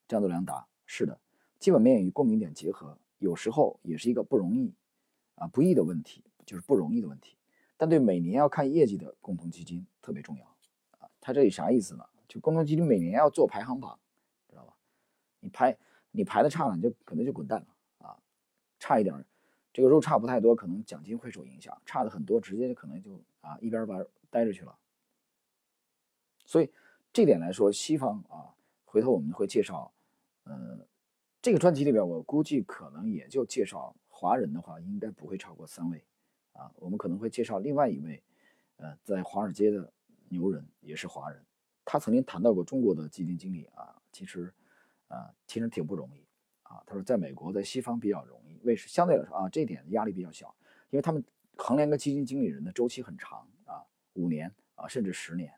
[0.07, 1.19] 张泽良答：是的，
[1.59, 4.73] 基本面与共鸣点结合，有时候也是一个不容易
[5.35, 7.35] 啊不易的问题，就是不容易的问题。
[7.77, 10.50] 但对每年要看业绩的共同基金特别重要
[11.31, 12.05] 他这里啥意思呢？
[12.27, 13.99] 就共同基金每年要做排行榜，
[14.49, 14.75] 知道吧？
[15.41, 15.79] 你排。
[16.13, 18.19] 你排的差了，你就可能就滚蛋了啊！
[18.81, 19.25] 差一点，
[19.73, 24.77] 这个肉差不太多，可能奖金会受影响；差的很多，直接就可能就啊一边玩待着去了。
[26.45, 26.69] 所以
[27.13, 28.51] 这点来说，西方啊，
[28.85, 29.93] 回头我们会介绍，
[30.43, 30.85] 呃，
[31.41, 36.05] 这个专辑里边，我估计可能也就介绍华人的话，应该不会超过三位
[36.55, 36.73] 啊。
[36.75, 38.21] 我们可能会介绍另外一位，
[38.79, 39.93] 呃，在华尔街的
[40.31, 41.45] 牛人，也是华人，
[41.85, 44.53] 他曾经谈到过中国的基金经理啊，其实。
[45.11, 46.25] 啊，其实挺不容易
[46.63, 46.81] 啊。
[46.87, 50.55] 他说，在美国，在西方比较容易，为是相对来说啊，这一点压力比较小，
[50.91, 51.25] 因为他们
[51.57, 55.53] 衡量一个基金经理人的周期很长啊，五年啊，甚至十年，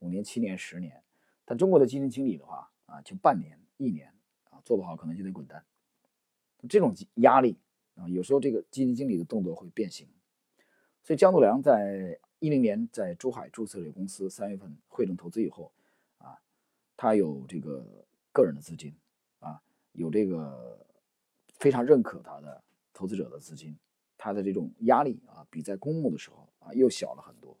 [0.00, 1.00] 五年、七年、十年。
[1.44, 4.12] 但中国的基金经理的话啊，就半年、一年
[4.50, 5.64] 啊，做不好可能就得滚蛋。
[6.68, 7.60] 这种压力
[7.94, 10.08] 啊，有时候这个基金经理的动作会变形。
[11.04, 15.72] 所以江度良在一零年在珠海注册这个公司，三月份汇众投资以后
[16.18, 16.40] 啊，
[16.96, 17.84] 他有这个。
[18.36, 18.94] 个人的资金
[19.38, 20.86] 啊，有这个
[21.54, 23.74] 非常认可他的投资者的资金，
[24.18, 27.56] 他的这种压力啊，比在公募的时候啊又小了很多。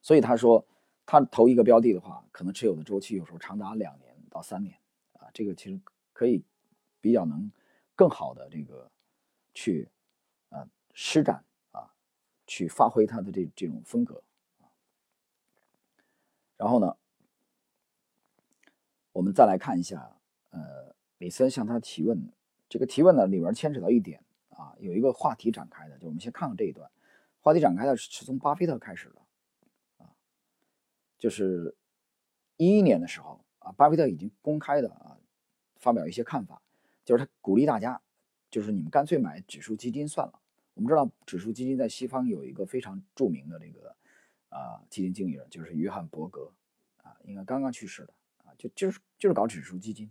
[0.00, 0.64] 所以他说，
[1.04, 4.78] 他投一个标的的话，可能持有的周期有时候长达两年到三年
[5.14, 5.80] 啊，这个其实
[6.12, 6.44] 可以
[7.00, 7.50] 比较能
[7.96, 8.88] 更好的这个
[9.54, 9.88] 去
[10.50, 11.44] 啊施展，
[12.50, 14.24] 去发挥他的这这种风格。
[16.56, 16.96] 然后呢？
[19.12, 20.16] 我们再来看一下，
[20.50, 22.32] 呃，李森向他提问，
[22.68, 26.90] 这个提问呢里边牵扯到一点啊，有一个话题展开的，就我们先看看这一段，
[27.40, 29.20] 话题展开的是从巴菲特开始的，
[30.04, 30.14] 啊，
[31.18, 31.76] 就是
[32.56, 35.18] 一一年的时候啊，巴菲特已经公开的啊
[35.76, 36.62] 发表一些看法，
[37.04, 38.00] 就是他鼓励大家，
[38.50, 40.39] 就是你们干脆买指数基金算了。
[40.80, 43.94] 我们知道指数基金在西方有一个非常著名的这个
[44.48, 46.50] 啊基金经理人，就是约翰伯格
[47.02, 48.54] 啊，应该刚刚去世的啊。
[48.56, 50.10] 就就是就是搞指数基金，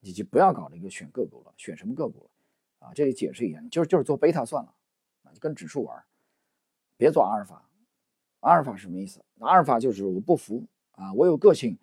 [0.00, 2.92] 你就不要搞这个选个股了，选什么个股了啊？
[2.92, 4.74] 这里解释一下，就是就是做贝塔算了
[5.22, 6.04] 啊，就跟指数玩，
[6.98, 7.66] 别做阿尔法。
[8.40, 9.24] 阿尔法什么意思？
[9.38, 11.78] 阿尔法就是我不服啊，我有个性，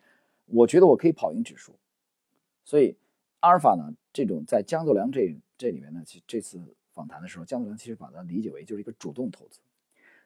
[0.45, 1.79] 我觉得我可以跑赢指数。
[2.63, 2.95] 所以
[3.39, 6.61] 阿尔法呢，这种在江作良这这里面呢，其这次
[7.01, 9.59] 访谈的时候，江作良其实把它理解为就是一个主动投资。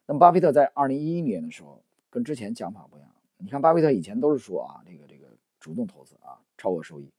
[0.05, 3.09] 那么巴菲特在二零一一年的时候，跟之前讲法不一样。
[3.37, 5.25] 你看巴菲特以前都是说啊，这个这个。
[5.57, 7.09] 主动投资啊，超额收益。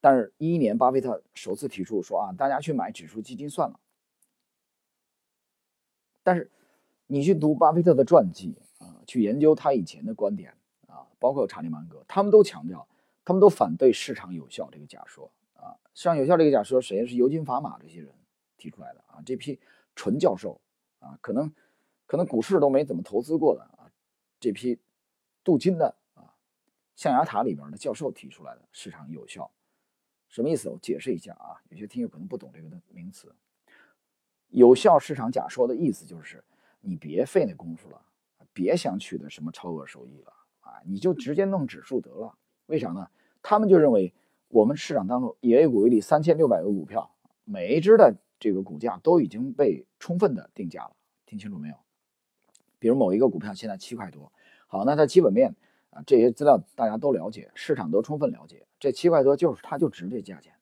[0.00, 3.78] 但是，一一年巴菲特首次提出说啊，大家去买指数基金算了。
[6.24, 6.50] 但是，
[7.06, 10.52] 你去读巴菲特的传记啊，去研究他以前的观点
[10.88, 12.84] 啊，包括查理芒格，他们都强调，
[13.24, 15.78] 他们都反对市场有效这个假说啊。
[15.94, 18.12] 市场有效这个假说，谁是尤金·法玛这些人
[18.64, 19.20] 提出来的啊？
[19.26, 19.60] 这批
[19.94, 20.58] 纯教授
[21.00, 21.52] 啊，可能
[22.06, 23.92] 可能股市都没怎么投资过的啊，
[24.40, 24.80] 这批
[25.42, 26.32] 镀金的啊。
[26.96, 29.50] 象牙塔里边的教授提出来的市场有效，
[30.28, 30.70] 什么意思？
[30.70, 33.34] 我解释一下啊，有些听友可能不懂这个的名词。
[34.48, 36.42] 有效市场假说的意思就是，
[36.80, 38.00] 你别费那功夫了，
[38.54, 42.38] 别想取得什么超额收益了啊，你就直接弄指数得了。
[42.64, 43.10] 为啥呢？
[43.42, 44.14] 他们就认为
[44.48, 50.96] 我们市场当中以 A 股为例，三千六百个股票，每一只的这个股价都已经被充分的定价了。
[51.26, 51.74] 听清楚没有？
[52.78, 54.32] 比如某一个股票现在七块多，
[54.66, 55.54] 好，那它基本面。
[55.90, 58.66] 啊，这些资料大家都了解，市场都充分了解。
[58.80, 60.52] 这七块多就是它就值这价钱，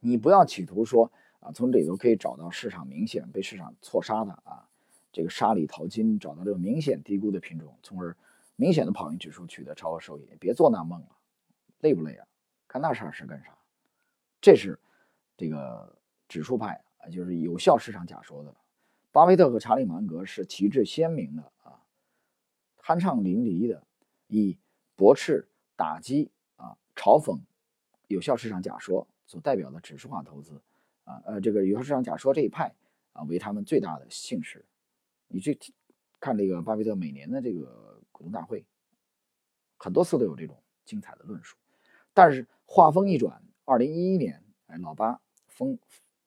[0.00, 4.68] 你不要企图说啊，从里头可以找到市场明显被市场错杀的啊，
[5.10, 8.14] 这个沙里淘金，找到这个明显低估的品种，从而
[8.54, 10.28] 明显的跑赢指数，取得超额收益。
[10.38, 11.16] 别做那梦了，
[11.80, 12.26] 累不累啊？
[12.66, 13.56] 干那事儿是干啥？
[14.42, 14.78] 这是
[15.38, 15.98] 这个
[16.28, 18.54] 指数派，就是有效市场假说的。
[19.12, 21.80] 巴菲特和查理芒格是旗帜鲜明的啊，
[22.82, 23.86] 酣畅淋漓的
[24.26, 24.58] 以
[24.94, 27.40] 驳斥、打击啊、嘲讽
[28.08, 30.60] 有效市场假说所代表的指数化投资
[31.04, 32.74] 啊，呃，这个有效市场假说这一派
[33.12, 34.64] 啊，为他们最大的幸事。
[35.28, 35.58] 你去
[36.20, 38.66] 看这个巴菲特每年的这个股东大会，
[39.78, 41.56] 很多次都有这种精彩的论述。
[42.12, 45.78] 但是话锋一转，二零一一年，哎，老巴风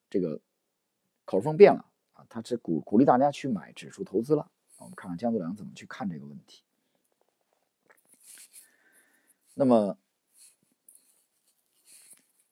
[0.10, 0.42] 这个
[1.30, 4.50] 口风变了啊，他是鼓鼓励大家去买指数投资了。
[4.80, 6.64] 我们看看江泽良怎么去看这个问题。
[9.54, 9.96] 那么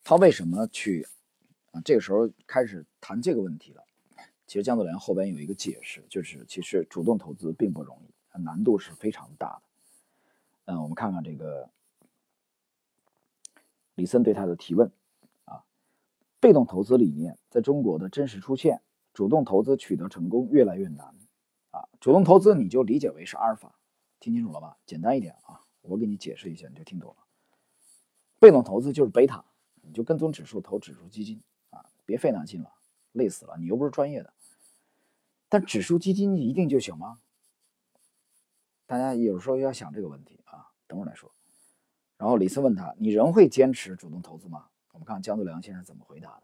[0.04, 1.08] 他为什么去
[1.72, 1.82] 啊？
[1.84, 3.84] 这个时候开始谈这个问题了。
[4.46, 9.62] 其实江泽良后边有一个解释，就是其实主动投资并不容易，难度是非常大的。
[10.66, 11.68] 嗯，我们看看这个
[13.96, 14.92] 李森对他的提问，
[16.40, 18.82] 被动投资理念在中国的真实出现，
[19.14, 21.16] 主动投资取得成功越来越难
[21.72, 21.88] 啊。
[22.00, 23.80] 主动投资你就理解为是阿尔法，
[24.20, 24.78] 听清楚了吧？
[24.86, 27.24] 简单一点啊，我给你解释一下，你就听懂了。
[28.40, 29.44] 被动投资就是贝塔，
[29.82, 32.72] 你就跟踪指数投指数基金啊，别费那劲了，
[33.12, 34.34] 累死了，你又不是专业的。
[35.50, 37.20] 但指数基金一定就行吗？
[38.86, 40.72] 大家有时候要想这个问题啊。
[40.88, 41.30] 等会儿再说。
[42.18, 44.68] 然后李斯问他：“你仍会坚持主动投资吗？”
[44.98, 46.44] 我们看江泽良先生怎么回答的。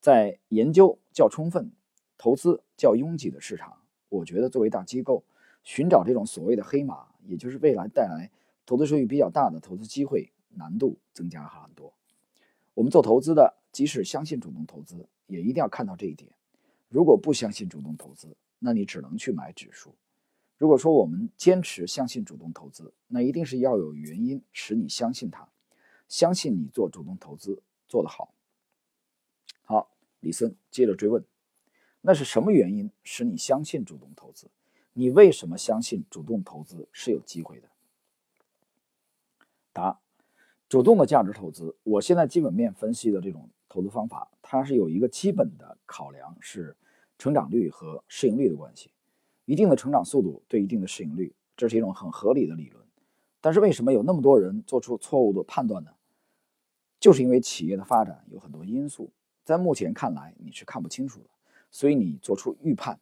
[0.00, 1.72] 在研究较充分、
[2.18, 3.78] 投资较拥挤的市场，
[4.10, 5.24] 我觉得作为大机构，
[5.64, 8.30] 寻找这种所谓的黑马，也就是未来带来
[8.66, 11.94] 投资收益比较大的投资机会，难度增加很多。
[12.74, 16.30] 我们做投资的，即使相信主动投资，也一定要看到这一点。
[16.90, 19.94] 如果不相信主动投资，那你只能去买指数。
[20.58, 25.48] 如果说我们坚持相信主动投资，那一定是要有原因使你相信它，
[26.12, 28.34] 相信你做主动投资做得好。
[29.62, 29.88] 好，
[30.20, 31.24] 李森接着追问：
[32.02, 34.50] 那是什么原因使你相信主动投资？
[34.92, 37.68] 你为什么相信主动投资是有机会的？
[39.72, 39.98] 答：
[40.68, 46.76] 主动的价值投资，我现在基本面分析的这种投资方法，它是有一个基本的考量是。
[47.18, 48.90] 成长率和市盈率的关系，
[49.44, 52.84] 一定的成长速度对一定的市盈率，这是一种很合理的理论。
[53.40, 55.92] 但是为什么有那么多人做出错误的判断呢？
[57.02, 59.10] 就是因为企业的发展有很多因素，
[59.42, 61.30] 在目前看来你是看不清楚的，
[61.68, 63.00] 所以你做出预判。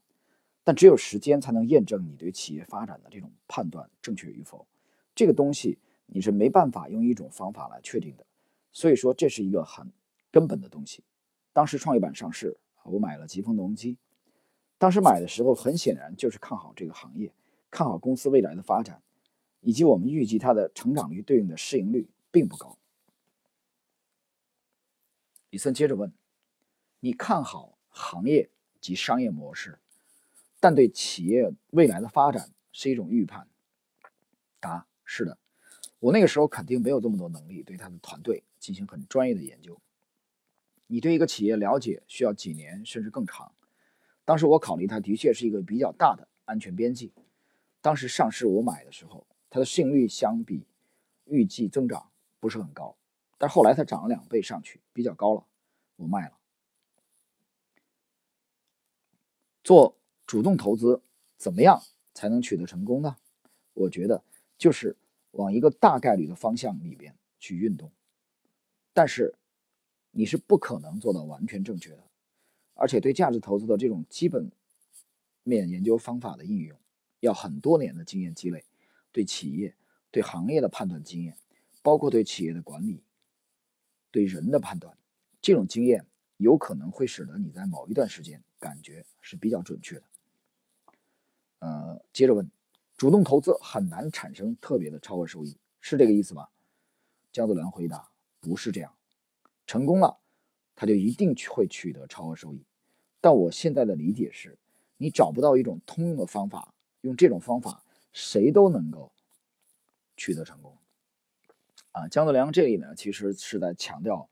[0.64, 4.66] 但只有时间才能验证你对企业发展的这种判断正确与否。
[5.14, 8.24] 这个东西你是没办法用一种方法来确定的。
[8.72, 9.92] 所以说这是一个很
[10.30, 11.04] 根本的东西。
[11.52, 13.98] 当时创业板上市，我买了疾风农机。
[14.78, 17.30] 当时买的时候，很显然就是看好这个行业，
[17.70, 19.02] 看好公司未来的发展，
[19.60, 22.78] 以及我们预计它的成长率对应的市盈率并不高。
[25.50, 26.12] 李森接着问
[27.00, 28.48] ：“你看好行业
[28.80, 29.78] 及商业模式，
[30.60, 33.48] 但对企业未来的发展是一种预判？”
[34.60, 35.36] 答：“是的，
[35.98, 39.80] 我那个时候肯定没有这么多能力对他的团队进行很专业的研究。
[40.86, 43.52] 你对一个企业了解需要几年甚至更长。”
[44.24, 47.12] 当时我考虑，它的确是一个比较大的安全边际。
[47.80, 50.64] 当时上市我买的时候，它的市盈率相比
[51.24, 52.96] 预计增长不是很高，
[53.40, 55.46] 但后来它涨了两倍上去，比较高了，
[55.96, 56.36] 我卖了。
[59.64, 61.00] 做主动投资
[61.38, 63.16] 怎么样才能取得成功呢？
[63.72, 64.22] 我觉得
[64.58, 64.94] 就是
[65.30, 67.90] 往一个大概率的方向里边去运动，
[68.92, 69.34] 但是
[70.10, 72.04] 你是不可能做到完全正确的。
[72.74, 74.52] 而且对价值投资的这种基本
[75.44, 76.78] 面研究方法的应用，
[77.20, 78.62] 要很多年的经验积累，
[79.10, 79.74] 对企业、
[80.10, 81.34] 对行业的判断经验，
[81.82, 83.02] 包括对企业的管理、
[84.10, 84.96] 对人的判断，
[85.40, 90.02] 这种经验有可能会使得你在某一段时间感觉是比较准确的。
[91.60, 92.50] 呃，接着问，
[92.96, 96.48] 主动投资很难产生特别的超额收益，是这个意思吗？
[97.32, 98.10] 江泽良回答：
[98.40, 98.94] 不是这样，
[99.66, 100.18] 成功了，
[100.74, 102.64] 他就一定会取得超额收益。
[103.20, 104.58] 但我现在的理解是，
[104.96, 109.12] 你找不到一种通用的方法，用这种方法谁都能够
[110.16, 110.76] 取得成功。
[111.92, 114.28] 啊，江泽良这里呢，其实是在强调，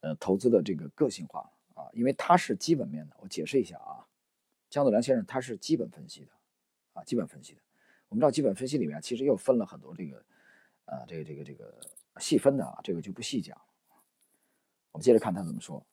[0.00, 3.16] 呃，投资的这个个性化啊，因为他是基本面的。
[3.20, 4.06] 我解释一下啊，
[4.68, 6.32] 江泽良先生他是基本分析的，
[6.94, 7.60] 啊，基本分析的。
[8.08, 10.24] 我们知道基本分析里面其实又分了很多这个，
[10.86, 11.74] 呃，这个这个这个
[12.18, 13.56] 细分的啊，这个就不细讲。
[14.92, 15.84] 我们接着看他怎么说。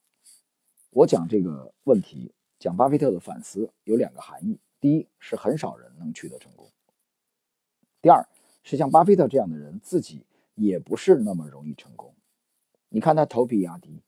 [0.89, 4.59] 我讲这个问题，讲巴菲特的反思有两个含义。
[4.79, 6.69] 第一是很少人能取得成功，
[8.01, 8.27] 第二
[8.63, 10.25] 是像巴菲特这样的人自己
[10.55, 12.13] 也不是那么容易成功。
[12.89, 14.01] 你看他投比亚迪，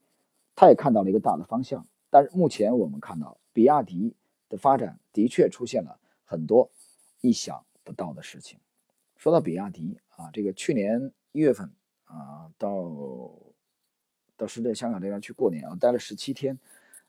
[0.56, 4.16] 他也看到了一个大的方向，但是目前我们看到比亚迪
[4.48, 6.70] 的发展的确出现了很多
[7.22, 8.60] 意想不到的事情。
[9.18, 11.72] 说到比亚迪啊，这个去年一月份
[12.04, 13.34] 啊，到
[14.38, 16.60] 到深圳、香港这边去过年啊，待了十七天，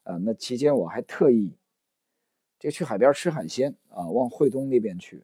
[0.05, 1.55] 啊，那期间我还特意
[2.59, 5.23] 就去海边吃海鲜啊，往惠东那边去，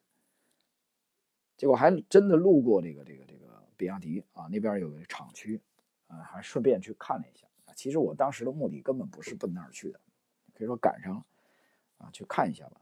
[1.57, 3.41] 结果还真的路过这个这个这个
[3.83, 5.61] 比亚迪啊，那边有个厂区
[6.07, 7.49] 啊，还顺便去看了一下。
[7.74, 10.01] 其实我当时的目的根本不是奔那儿去的，
[10.55, 11.26] 可以说赶上了
[11.99, 12.80] 啊，去看一下吧。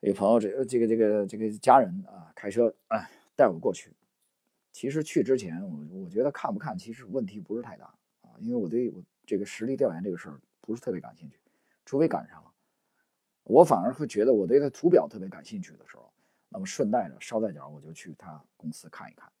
[0.00, 3.90] 有朋友，这这个这个这个家人啊，开车哎带我过去。
[4.72, 7.86] 其实去之前，我我觉得看不看其实问题不是太大
[8.20, 11.40] 啊，因为我对我这个实地调研这个事儿不是特别感兴趣，
[11.86, 12.52] 除非赶上了。
[13.44, 16.12] 我反而会觉得我对它图表特别感兴趣的时候，
[16.50, 19.32] 那么顺带着捎带脚我就去他公司看一看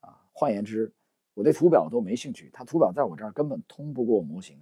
[0.00, 0.18] 啊。
[0.32, 0.90] 换言之，
[1.34, 4.58] 我对图表都没兴趣，他图表在我这儿根本通不过模型，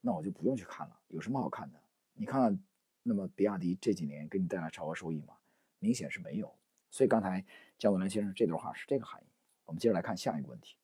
[0.00, 0.96] 那我就不用去看了。
[1.08, 1.80] 有什么好看的？
[2.14, 2.56] 你看。
[3.04, 5.34] 那么，比亚迪这几年给你带来超额收益吗？
[5.80, 6.54] 明显是没有。
[6.88, 7.44] 所以刚才
[7.76, 9.26] 姜文良先生这段话是这个含义。
[9.64, 10.76] 我们接着来看下一个问题。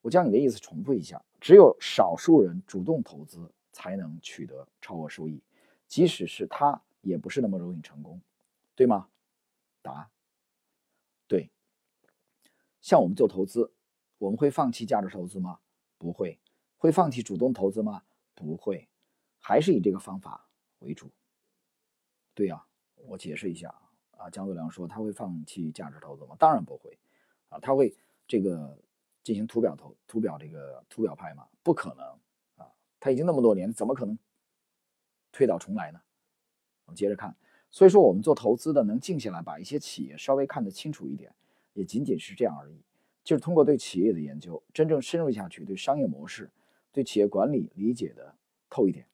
[0.00, 5.42] 我将你的意思重复一下：只有少数人主动投资才能取得超额收益，
[5.86, 8.18] 即使是他也不是那么容易成功，
[8.74, 9.06] 对吗？
[9.84, 10.10] 答：
[11.28, 11.52] 对。
[12.80, 13.72] 像我们做投资，
[14.18, 15.60] 我们会放弃价值投资吗？
[15.98, 16.40] 不会。
[16.76, 18.02] 会放弃主动投资吗？
[18.34, 18.88] 不会。
[19.38, 20.48] 还是以这个方法
[20.80, 21.12] 为主。
[22.34, 22.66] 对呀，
[22.96, 23.68] 我解释一下
[24.12, 26.34] 啊，啊姜子良说他会放弃价值投资吗？
[26.38, 26.98] 当然不会，
[27.50, 27.94] 啊，他会
[28.26, 28.78] 这个
[29.22, 31.46] 进行图表投图表这个图表派吗？
[31.62, 32.06] 不可能
[32.56, 34.18] 啊，他已经那么多年，怎么可能
[35.30, 36.00] 推倒重来呢？
[36.86, 37.34] 我们接着看，
[37.74, 41.34] 所以说我们做投资的能静下来，把一些企业稍微看得清楚一点，
[41.72, 42.80] 也仅仅是这样而已，
[43.24, 46.48] 就是通过对企业的研究，真正深入下去，对商业模式、
[46.92, 48.32] 对企业管理理解的
[48.70, 49.04] 透一点。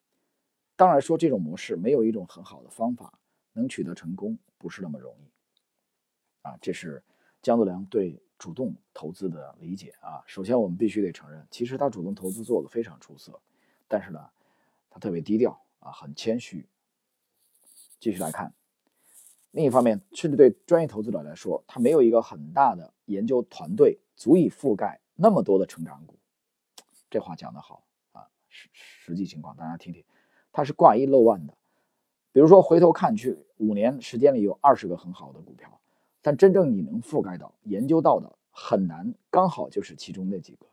[0.77, 3.19] 当然说这种模式没有一种很好的方法
[3.55, 5.31] 能取得成功，不是那么容易
[6.43, 6.59] 啊。
[6.61, 7.03] 这是
[7.41, 10.23] 姜子良对主动投资的理解啊。
[10.27, 13.41] 首先我们必须得承认，其实他主动投资做的非常出色，
[13.89, 14.29] 但是呢，
[14.91, 16.69] 他特别低调啊，很谦虚。
[18.01, 18.53] 继续来看，
[19.51, 26.19] 另一方面，甚至对专业投资者来说，他没有一个很大的研究团队足以覆盖那么多的成长股。
[27.11, 30.03] 这话讲得好啊，实实际情况大家听听。
[30.51, 31.55] 它是挂一漏万的，
[32.33, 35.81] 比如说回头看去，五年时间里有二十个很好的股票，
[36.23, 40.67] 但真正你能覆盖到、研究到的很难，刚好就是其中那几个，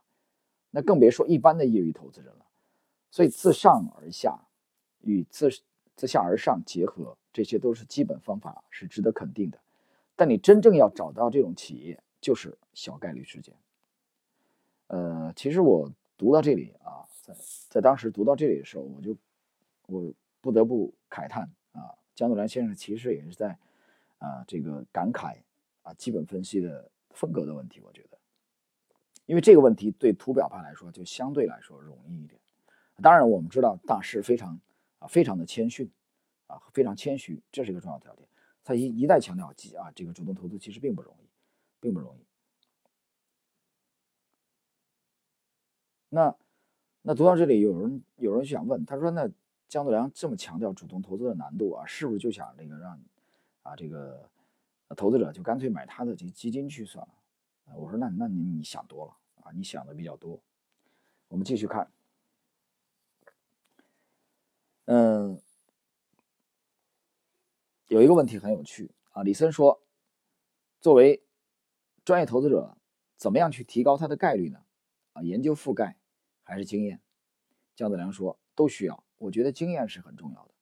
[0.72, 2.46] 那更别说一般的业余投资人了。
[3.12, 4.40] 所以自上而下
[5.02, 5.50] 与自
[5.98, 9.60] 自下而上结合，这些都是基本方法，是值得肯定的。
[10.16, 13.54] 但你真正要找到这种企业，就是小概率事件。
[14.88, 17.36] 呃，其实我读到这里啊，在
[17.68, 19.14] 在当时读到这里的时候，我就。
[19.90, 23.58] 我不得不慨叹啊，江泽良先生其实也是在
[24.18, 25.38] 啊这个感慨
[25.82, 27.80] 啊基本分析的风格的问题。
[27.80, 28.18] 我觉得，
[29.26, 32.38] 因为这个问题对图表派来说就相对来说容易一点。
[33.02, 34.60] 当然，我们知道大师非常
[35.00, 35.92] 啊非常的谦逊
[36.48, 38.28] 啊非常谦虚，这是一个重要条件。
[38.64, 41.30] 他一一再强调啊这个主动投资其实并不容易，
[41.80, 42.26] 并不容易。
[46.10, 46.36] 那
[47.02, 49.30] 那读到这里，有人有人想问，他说那。
[49.70, 52.98] 姜德良这么强调主动投资的难度啊，是不是就想这个让
[53.64, 54.30] 啊这个
[54.96, 57.76] 投资者就干脆买他的这基金去算了？
[57.76, 60.42] 我说那那你你想多了啊，你想的比较多。
[61.28, 61.92] 我们继续看，
[64.88, 65.42] 嗯，
[67.90, 69.84] 有一个问题很有趣啊，李森说，
[70.80, 71.26] 作为
[72.06, 72.78] 专业投资者，
[73.18, 74.64] 怎么样去提高它的概率呢？
[75.12, 75.98] 啊，研究覆盖
[76.42, 77.02] 还是经验？
[77.76, 79.04] 姜子良说都需要。
[79.18, 80.54] 我觉得经验是很重要的，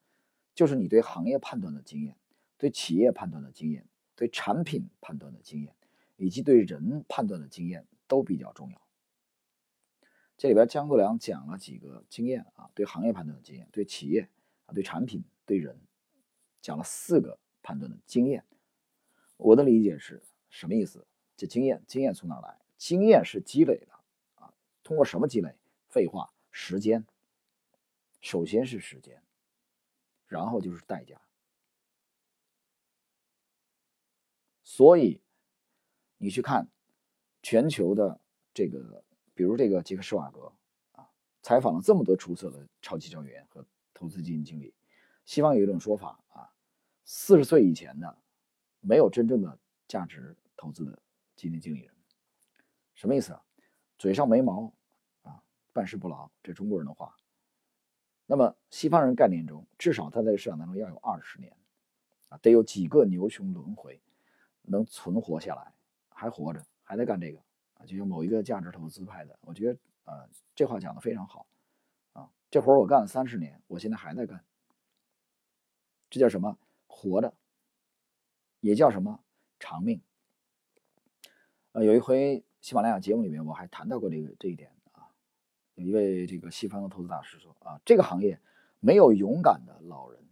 [0.55, 2.17] 就是你对行业判断的经验，
[2.57, 5.75] 对企业判断的经验，对产品判断的经验，
[6.15, 8.81] 以及对人判断的经验都比较重要。
[10.37, 14.29] 这里边姜国良讲了几个经验啊，对行业判断的经验，对企业
[14.65, 15.79] 啊，对产品，对人，
[16.61, 18.45] 讲了四个判断的经验。
[19.37, 21.07] 我的理解是什么意思？
[21.37, 22.59] 这经验，经验从哪来？
[22.77, 23.93] 经验是积累的
[24.35, 25.55] 啊，通过什么积累？
[25.87, 27.05] 废话，时间。
[28.19, 29.21] 首先是时间，
[30.27, 31.21] 然后就是代价。
[34.63, 35.21] 所以，
[36.17, 36.67] 你去看
[37.43, 38.19] 全球的
[38.53, 39.03] 这个，
[39.35, 40.51] 比如这个杰克施瓦格
[40.93, 41.07] 啊，
[41.43, 43.63] 采访了这么多出色的超级交易员和
[43.93, 44.73] 投资基金经理。
[45.25, 46.49] 西方有一种说法啊，
[47.03, 48.17] 四十岁以前的
[48.79, 50.97] 没有真正的价值投资的
[51.35, 51.93] 基金经理人，
[52.93, 53.43] 什么意思啊？
[53.97, 54.73] 嘴上没毛
[55.23, 57.15] 啊，办事不牢，这中国人的话。
[58.25, 61.55] 那么西方人概念中，至少他在市场当中要有二十年
[62.29, 64.01] 啊，得有几个牛熊轮回
[64.61, 65.73] 能存活下来，
[66.09, 67.39] 还活着，还在干这个，
[67.85, 71.47] 就像某一个价值投资派的，我觉得啊，这话讲的非常好
[72.13, 74.43] 啊，这活我干了三十年，我现在还在干，
[76.09, 76.57] 这叫什么？
[76.87, 77.33] 活着，
[78.61, 79.23] 也叫什么
[79.59, 80.01] 长命？
[81.73, 85.11] 呃，有一回喜马拉雅节目里面，我还谈到过这个这一点啊。
[85.73, 88.39] 有一位这个西方的投资大师说啊，这个行业
[88.79, 90.23] 没有勇敢的老人，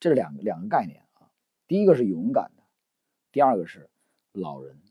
[0.00, 1.30] 这是两个两个概念啊。
[1.68, 2.64] 第一个是勇敢的，
[3.30, 3.88] 第二个是
[4.32, 4.82] 老人。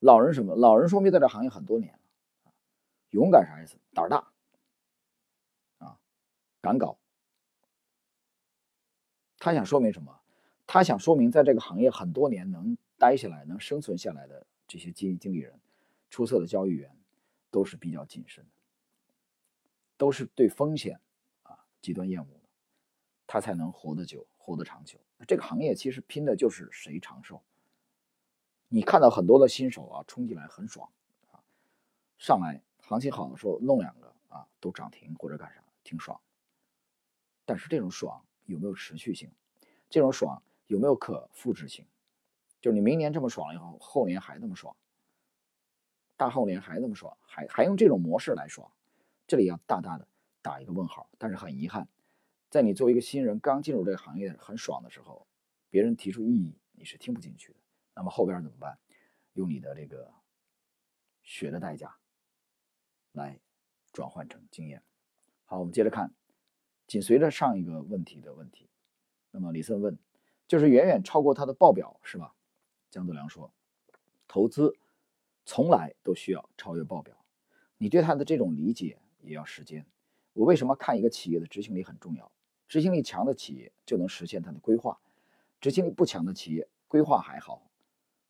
[0.00, 0.54] 老人什么？
[0.54, 2.00] 老人说明在这行业很多年了。
[3.10, 3.76] 勇敢啥意思？
[3.94, 4.32] 胆儿大
[5.78, 5.98] 啊，
[6.60, 6.98] 敢搞。
[9.38, 10.20] 他想说明什么？
[10.66, 15.58] 他想说明，在这个行业很多年能待下来、能生存下来的这些基金经理人、
[16.10, 16.94] 出色的交易员，
[17.50, 18.50] 都是比较谨慎的，
[19.96, 21.00] 都是对风险
[21.44, 22.48] 啊极端厌恶的，
[23.26, 25.00] 他才能活得久、活得长久。
[25.26, 27.42] 这个行业其实拼的就是谁长寿。
[28.68, 30.90] 你看到很多的新手啊，冲进来很爽
[31.30, 31.42] 啊，
[32.18, 36.20] 上来行情好的时候弄两个啊都涨停或者干啥，挺爽。
[37.44, 38.24] 但是这种爽。
[38.48, 39.30] 有没有持续性？
[39.90, 41.84] 这种爽有没有可复制性？
[42.62, 44.74] 就是你明年这么爽了以后，后年还那么爽，
[46.16, 48.72] 大后年还那么爽，还还用这种模式来爽？
[49.26, 50.08] 这里要大大的
[50.40, 51.10] 打一个问号。
[51.18, 51.86] 但是很遗憾，
[52.48, 55.26] 在你作为一个新人刚进入这个行业很爽的时候，
[55.68, 57.58] 别人提出异议，你是听不进去的。
[57.98, 58.78] 那么后边怎么办？
[59.32, 60.14] 用你的这个
[61.24, 61.96] 血的代价
[63.10, 63.40] 来
[63.90, 64.84] 转换成经验。
[65.44, 66.14] 好，我们接着看。
[66.86, 68.70] 紧随着上一个问题的问题，
[69.32, 69.98] 那么李森问，
[70.46, 72.36] 就是远远超过他的报表是吧？
[72.88, 73.52] 江泽良说，
[74.28, 74.78] 投资
[75.44, 77.20] 从来都需要超越报表，
[77.78, 79.84] 你对他的这种理解也要时间。
[80.34, 82.30] 我为什么看一个企业的执行力很重要？
[82.68, 85.00] 执行力强的企业就能实现它的规划，
[85.60, 87.67] 执行力不强的企业规划还好，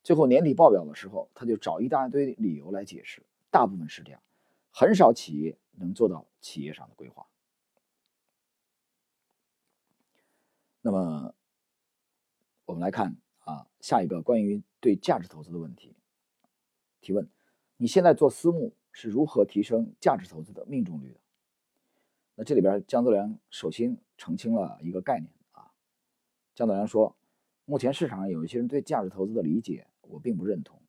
[0.02, 4.22] 最后年底报表的时候他就找一大堆理由来解释，大部分是这样，
[4.70, 7.26] 很少企业能做到企业上的规划。
[10.80, 11.34] 那么，
[12.64, 15.94] 我们来看啊，下一个关于对价值投资的问题
[17.00, 17.28] 提问：
[17.76, 21.20] 你现在做私募是如何提升价值投资的命中率的？
[22.36, 25.72] 那这里边江泽良首先澄清了一个概念啊，
[26.54, 27.17] 江泽良说，
[27.70, 30.80] 目前市场上有一些人对价值投资的理解我并不认同，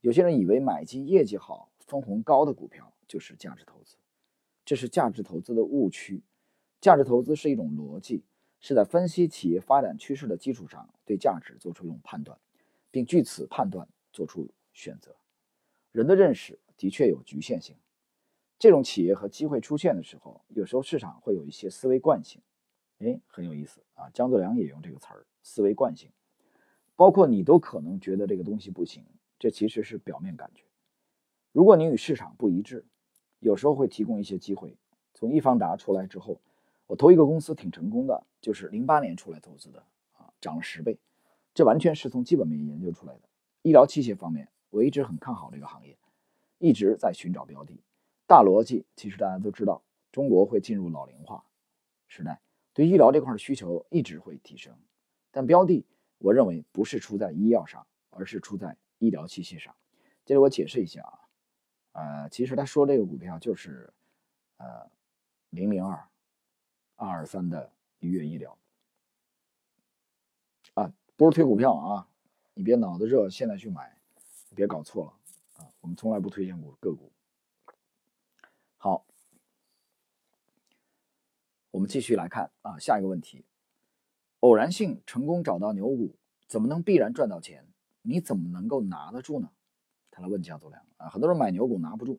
[0.00, 3.96] 有些人以为买进业绩好、分红高的股票就是价值投资，
[4.64, 6.22] 这是价值投资的误区。
[6.80, 8.24] 价值投资是一种逻辑。
[8.60, 12.38] 是在分析企业发展趋势的基础上，对价值做出一种判断，
[12.90, 15.16] 并据此判断做出选择。
[15.92, 17.74] 人的认识的确有局限性，
[18.58, 22.42] 这种企业和机会出现的时候，有时候市场会有一些思维惯性。
[22.98, 24.10] 哎，很有意思啊！
[24.10, 26.12] 江泽良也用这个词儿“思维惯性”，
[27.00, 29.02] 包括你都可能觉得这个东西不行，
[29.38, 30.64] 这其实是表面感觉。
[31.50, 32.84] 如果你与市场不一致，
[33.38, 34.76] 有时候会提供一些机会。
[35.14, 36.42] 从易方达出来之后。
[36.88, 39.78] 我投一个公司挺成功的，就是零八年出来投资的
[40.12, 40.98] 啊，涨了十倍，
[41.54, 43.20] 这完全是从基本面研究出来的。
[43.62, 45.96] 医疗器械方面，我一直很看好这个行业，
[46.58, 47.80] 一直在寻找标的。
[48.26, 49.82] 大逻辑其实大家都知道，
[50.12, 51.44] 中国会进入老龄化
[52.08, 52.42] 时代，
[52.74, 54.74] 对医疗这块的需求一直会提升。
[55.30, 55.86] 但标的，
[56.20, 59.74] 我认为不是出在医药上，而是出在医疗器械上。
[60.24, 61.18] 接着我解释一下啊，
[62.22, 63.92] 呃，其实他说这个股票就是
[64.58, 64.88] 呃
[65.50, 66.06] 零零二。
[67.02, 68.58] 二二三的愉悦医疗
[70.74, 72.06] 啊，不是推股票啊，
[72.52, 73.98] 你别脑子热，现在去买，
[74.54, 75.72] 别搞错了啊。
[75.80, 77.10] 我们从来不推荐股个股。
[78.76, 79.06] 好，
[81.70, 83.46] 我们继续来看啊，下一个问题：
[84.40, 86.16] 偶然性成功找到牛股，
[86.46, 87.66] 怎么能必然赚到钱？
[88.02, 89.50] 你怎么能够拿得住呢？
[90.10, 92.18] 他来问江泽良啊，很多人买牛股拿不住，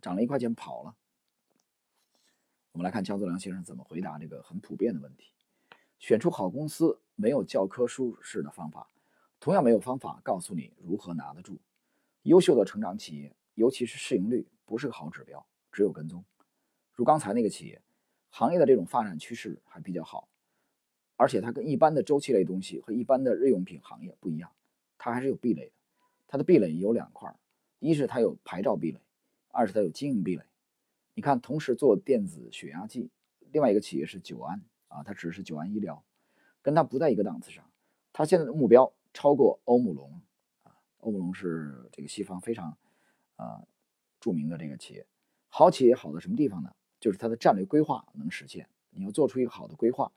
[0.00, 0.94] 涨了一块钱跑了。
[2.70, 5.32] 我们来看江泽良先生怎么回答这个很普遍的问题：
[5.98, 8.88] 选出好公司没有教科书式的方法，
[9.40, 11.60] 同样没有方法告诉你如何拿得住。
[12.22, 16.24] 优秀的成长企业，尤其是市盈率，不是个好指标，只有跟踪。
[16.92, 17.82] 如刚才那个企业，
[18.30, 20.28] 行业的这种发展趋势还比较好，
[21.22, 24.50] 而且它跟一般的周期类东西和一般的日用品行业不一样，
[24.98, 25.72] 它还是有壁垒的。
[26.26, 27.32] 它的壁垒有两块：
[27.78, 29.00] 一是它有牌照壁垒，
[29.52, 30.42] 二是它有经营壁垒。
[31.14, 33.08] 你看，同时做电子血压计，
[33.52, 36.02] 另外一个企业是九安啊，它只是九安医疗，
[36.60, 37.64] 跟它不在一个档次上。
[38.12, 40.20] 它现在的目标超过欧姆龙
[40.64, 42.76] 啊，欧姆龙是这个西方非常
[43.36, 43.62] 啊
[44.18, 45.06] 著名的这个企业。
[45.48, 46.74] 好企业好在什么地方呢？
[46.98, 48.68] 就是它的战略规划能实现。
[48.90, 50.10] 你要做出一个好的规划，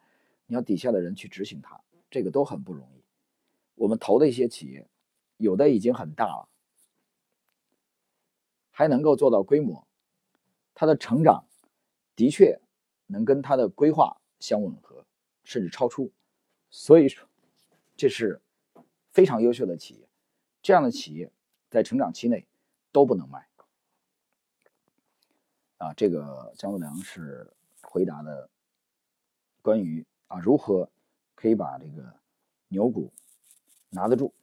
[0.45, 3.03] 你要底下的人去执行它，这个都很不容易。
[3.75, 4.87] 我们投的一些企业，
[5.37, 6.49] 有的已经很大了，
[8.71, 9.87] 还能够做到规模，
[10.73, 11.45] 它的成长
[12.15, 12.59] 的确
[13.07, 15.05] 能跟它的规划相吻合，
[15.43, 16.11] 甚至超出。
[16.69, 17.27] 所以说。
[17.97, 18.41] 这是
[19.13, 20.09] 非常优秀的企业，
[20.61, 21.31] 这样的企业
[21.69, 22.45] 在成长期内
[22.91, 23.47] 都不能卖。
[25.77, 27.49] 啊，这个江泽良是
[27.83, 28.49] 回答的
[29.61, 30.89] 关于啊如何
[31.33, 32.13] 可以把这个
[32.67, 33.09] 牛股
[33.89, 34.33] 拿得住。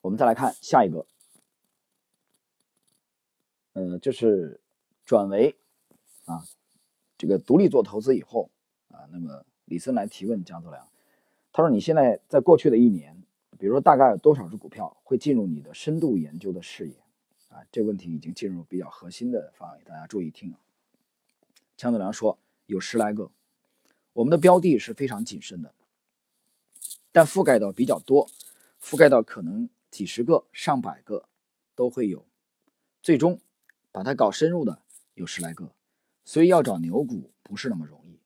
[0.00, 1.06] 我们再来看下一个，
[3.74, 4.58] 呃，就是
[5.04, 5.54] 转为
[6.24, 6.42] 啊。
[7.18, 8.48] 这个独立做投资以后
[8.90, 10.88] 啊，那么李森来提问江泽良，
[11.52, 13.22] 他说：“你现在在过去的一年，
[13.58, 16.96] 比如说大概有多少只股票会进入你的深度研究的视野？”
[17.70, 20.60] 这问题已经进入比较核心的范围，大家注意听啊。
[21.76, 23.30] 江泽良说：“有十来个，
[24.12, 25.74] 我们的标的是非常谨慎的，
[27.12, 28.28] 但覆盖到比较多，
[28.80, 31.28] 覆盖到可能几十个、上百个
[31.74, 32.26] 都会有，
[33.02, 33.40] 最终
[33.92, 34.82] 把它搞深入的
[35.14, 35.72] 有十来个。”
[36.24, 38.20] 所以要找牛股不是那么容易，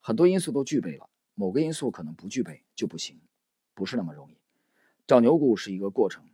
[0.00, 3.20] 很多因素都具备了，某个因素可能不具备就不行，
[3.74, 4.36] 不是那么容易。
[5.06, 6.24] 找牛股是一个过程，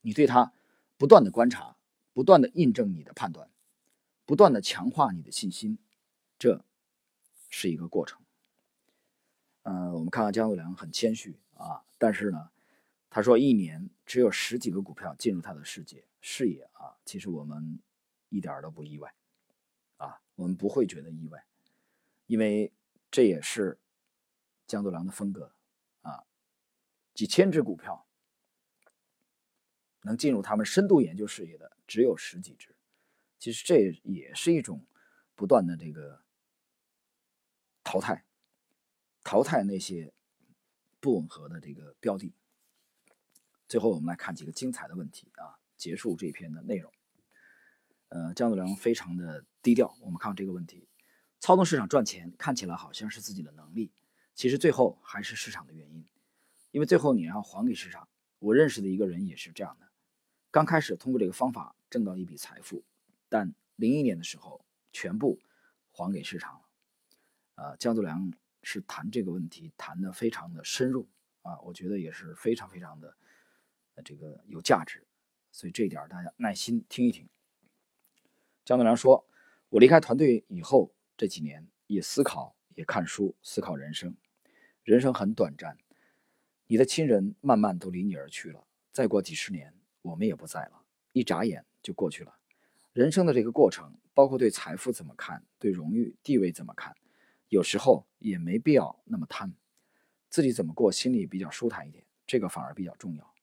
[0.00, 0.54] 你对它
[1.00, 1.78] 不断的观察，
[2.12, 3.50] 不断的印证你的判断，
[4.26, 5.78] 不断的强化你的信心，
[6.38, 6.62] 这
[7.48, 8.20] 是一个过程。
[9.62, 12.50] 嗯，我们看到江泽良很谦虚啊，但是呢，
[13.08, 17.80] 他说一年只有十几个股票进入他的世界视野啊，其实我们
[18.28, 19.14] 一点都不意外
[19.96, 20.20] 啊。
[20.34, 21.46] 我们不会觉得意外，
[22.26, 22.70] 因为
[23.10, 23.80] 这也是
[24.66, 25.54] 江泽良的风格
[26.02, 26.24] 啊。
[27.14, 28.06] 几千只股票
[30.02, 32.74] 能进入他们深度研究视野的只有十几只，
[33.38, 34.86] 其实这也是一种
[35.34, 36.22] 不断的这个
[37.84, 38.24] 淘汰，
[39.22, 40.12] 淘汰那些
[41.00, 42.34] 不吻合的这个标的。
[43.68, 46.92] 最后，我们来看几个精彩的问题啊，结束这篇的内容。
[48.08, 49.96] 呃，江子良非常的低调。
[50.00, 50.88] 我们看这个问题：
[51.38, 53.92] 操纵市场赚钱，看起来好像是自己的能力，
[54.34, 56.04] 其实最后还是市场的原因。
[56.72, 58.08] 因为最后你要还给市场。
[58.40, 59.89] 我认识的一个人也是这样的，
[60.52, 62.82] 刚开始通过这个方法挣到一笔财富，
[63.28, 65.38] 但零一年的时候全部
[65.92, 66.68] 还给市场了。
[67.54, 68.32] 呃，江泽良
[68.62, 71.08] 是谈这个问题谈的非常的深入
[71.42, 73.16] 啊，我觉得也是非常非常的
[74.04, 75.06] 这个有价值，
[75.52, 77.28] 所以这一点大家耐心听一听。
[78.64, 79.28] 江德良说
[79.70, 84.16] ：“我离开团队以后，这几年也思考，也看书，思考人生。
[84.82, 85.78] 人生很短暂，
[86.66, 88.66] 你的亲人慢慢都离你而去了。
[88.92, 90.82] 再过几十年，我们也不在了，
[91.12, 92.34] 一眨眼就过去了。
[92.92, 96.96] 人生的这个过程，包括对财富怎么看，对荣誉、地位怎么看，
[97.48, 99.54] 有时候也没必要那么贪。
[100.28, 103.34] 自己怎么过，心里比较舒坦一点，这个反而比较重要，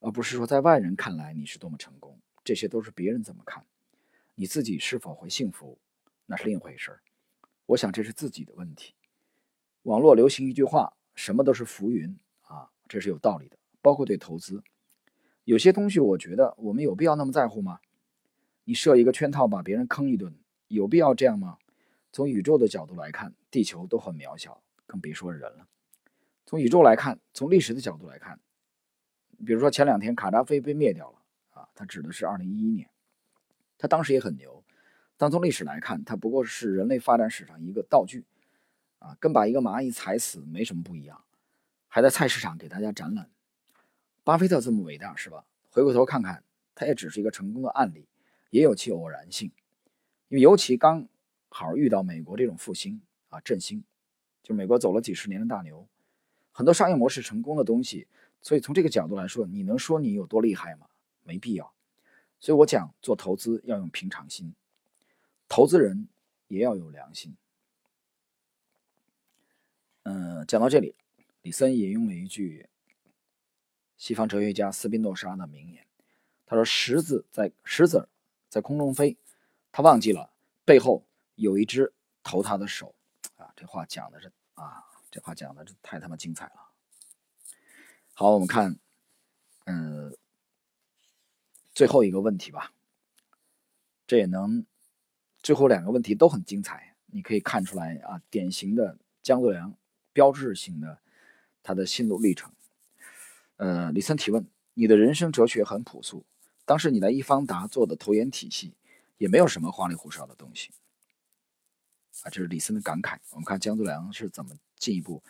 [0.00, 3.64] 而不是说在外人看来你是多么成功，这些都是别人怎么看。”
[4.34, 5.78] 你自己是否会幸福，
[6.24, 7.02] 那是另一回事儿。
[7.66, 8.94] 我想这是自己的问题。
[9.82, 14.64] 网络流行一句话：“什么都是浮云啊！”这是有道理的，包括对投资。
[15.44, 17.80] 有些东西，我觉得我们有必要那么在乎吗？
[18.64, 20.34] 你设一个圈套，把别人坑一顿，
[20.68, 21.58] 有必要这样吗？
[22.12, 25.66] 从宇宙的角度来看，地球都很渺小，更别说人了。
[26.46, 28.38] 从宇宙来看，从历史的角度来看，
[29.44, 31.18] 比如说前两天卡扎菲被灭掉了
[31.50, 32.88] 啊，他指的是二零一一年。
[33.78, 34.62] 他当时也很牛，
[35.16, 38.24] 但从历史来看，他不过是人类发展史上一个道具，
[39.00, 41.24] 啊，跟把一个蚂蚁踩死没什么不一样，
[41.88, 43.28] 还在菜市场给大家展览。
[44.24, 45.44] 巴菲特这么伟大是吧？
[45.70, 46.44] 回过头看看，
[46.74, 48.06] 他也只是一个成功的案例，
[48.50, 49.50] 也有其偶然性，
[50.28, 51.08] 因为尤其刚
[51.48, 53.00] 好遇到美国这种复兴
[53.30, 53.82] 啊振兴，
[54.42, 55.86] 就美国走了几十年的大牛，
[56.52, 58.06] 很多商业模式成功的东西，
[58.40, 60.86] 所以从这个角度来说，你能说你有多厉害吗？
[61.24, 61.72] 没必要。
[62.38, 64.54] 所以我讲做投资要用平常心，
[65.48, 66.08] 投资人
[66.48, 67.36] 也要有良心。
[70.02, 70.94] 嗯，讲到这里，
[71.42, 72.68] 李森引用了一句
[74.02, 75.86] 西方哲学家斯宾诺莎的名言，
[76.44, 78.08] 他说：“石子在石子
[78.48, 79.16] 在空中飞，
[79.70, 80.32] 他忘记了
[80.64, 81.92] 背后有一只
[82.24, 82.96] 投他的手。”
[83.38, 86.72] 啊，这话讲的是啊，这话讲的太他妈精彩了。
[88.12, 88.76] 好，我们看，
[89.66, 90.12] 嗯。
[91.72, 92.72] 最后一个问题吧，
[94.08, 94.66] 这也能
[95.44, 99.72] 最后两个问题都很精彩，你可以看出来啊，典型的江作良
[100.12, 100.98] 标志性的
[101.62, 102.52] 他的心路历程。
[103.62, 104.44] 呃，李森提问：
[104.74, 106.24] 你的人生哲学很朴素，
[106.64, 108.74] 当时你在易方达做的投研体系
[109.18, 110.72] 也没有什么花里胡哨的东西
[112.24, 113.18] 啊，这是李森的感慨。
[113.30, 115.22] 我们看江作良是怎么进一步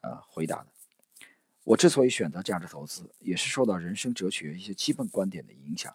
[0.00, 0.66] 呃回答的。
[1.62, 5.94] 我之所以选择价值投资，也是受到人生哲学一些基本观点的影响。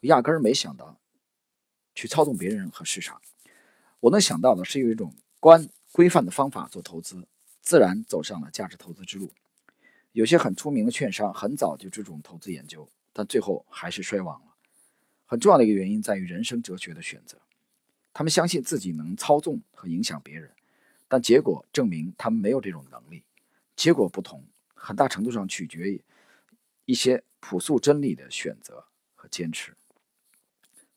[0.00, 0.98] 压根儿没想到
[1.94, 3.22] 去操纵别人和市场，
[4.00, 7.28] 我能想到的是有一种观规范的方法做投资，
[7.60, 9.32] 自然走上了价值投资之路。
[10.18, 14.52] 有些很出名的券商很早就注重投资研究，但最后还是衰亡了。
[15.24, 17.38] 很重要的一个原因在于人生哲学的选择。
[18.12, 20.50] 他们相信自己能操纵和影响别人，
[21.06, 23.22] 但结果证明他们没有这种能力。
[23.76, 24.42] 结果不同，
[24.74, 26.02] 很大程度上取决于
[26.84, 29.76] 一些朴素真理的选择和坚持。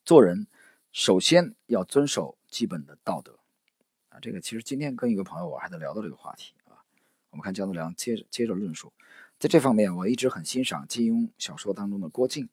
[0.04, 0.48] 做人
[0.90, 3.38] 首先要遵守基本的道德
[4.08, 6.54] 啊，这个其实今天跟一个朋友我还在聊到这个话题。
[7.32, 8.92] 我们看江泽良接着接着论述。
[9.38, 12.48] 在这方面，我一直很欣赏金庸小说当中的郭靖，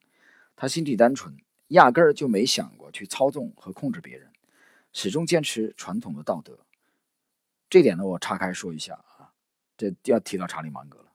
[0.55, 4.31] 他心地单纯，压根儿就没想过去操纵和控制别人，
[4.91, 6.65] 始终坚持传统的道德。
[7.69, 9.31] 这点呢，我岔开说一下啊，
[9.77, 11.11] 这要提到查理芒格了，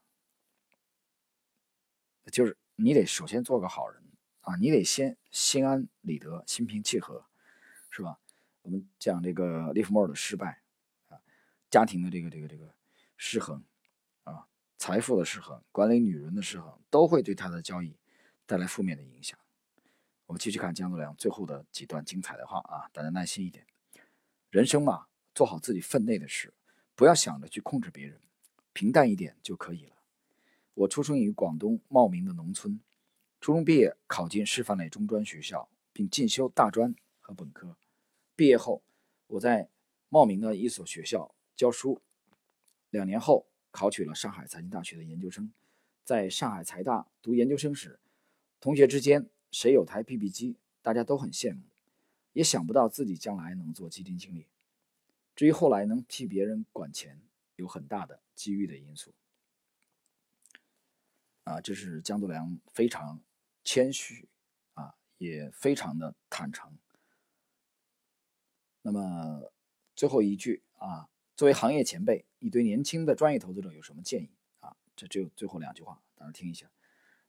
[2.31, 4.01] 就是你得首先做个好人
[4.41, 7.25] 啊，你得先心安理得、心平气和，
[7.89, 8.19] 是吧？
[8.61, 10.61] 我们讲这个利弗莫尔的失败
[11.09, 11.19] 啊，
[11.69, 12.73] 家庭的这个这个这个
[13.17, 13.63] 失衡
[14.23, 14.47] 啊。
[14.77, 17.97] 财富的失衡，管理女人的失衡，都会对他的交易
[18.45, 19.37] 带来负面的影响。
[20.27, 23.65] 我们继续看江作良最后的几段精彩的话啊，大家耐心一点。
[24.49, 26.53] 人生嘛，做好自己分内的事，
[26.95, 28.19] 不要想着去控制别人，
[28.73, 29.95] 平淡一点就可以了。
[30.73, 32.79] 我出生于广东茂名的农村，
[33.39, 37.77] 初中毕业考进师范类中专学校，并进修大专和本科。
[38.35, 38.83] 毕业后，
[39.27, 39.69] 我在
[40.09, 42.01] 茂名的一所学校教书，
[42.95, 43.47] 两年后。
[43.77, 45.51] 考取了上海财经大学的研究生，
[46.05, 47.99] 在上海财大读研究生时，
[48.61, 51.63] 同学之间谁有台 PP 机，大家都很羡慕，
[52.31, 54.47] 也想不到自己将来能做基金经理。
[55.35, 57.21] 至于后来能替别人管钱，
[57.57, 59.13] 有很大的机遇的因素。
[61.43, 63.19] 啊，这是江作良非常
[63.65, 64.29] 谦虚
[64.75, 66.77] 啊，也非常的坦诚。
[68.83, 69.51] 那么
[69.97, 71.09] 最后一句啊。
[71.35, 74.29] 作为行业前辈，你对年轻的专业投资者有什么建议
[74.61, 74.77] 啊？
[74.95, 76.71] 这只有最后两句话，大家听一下。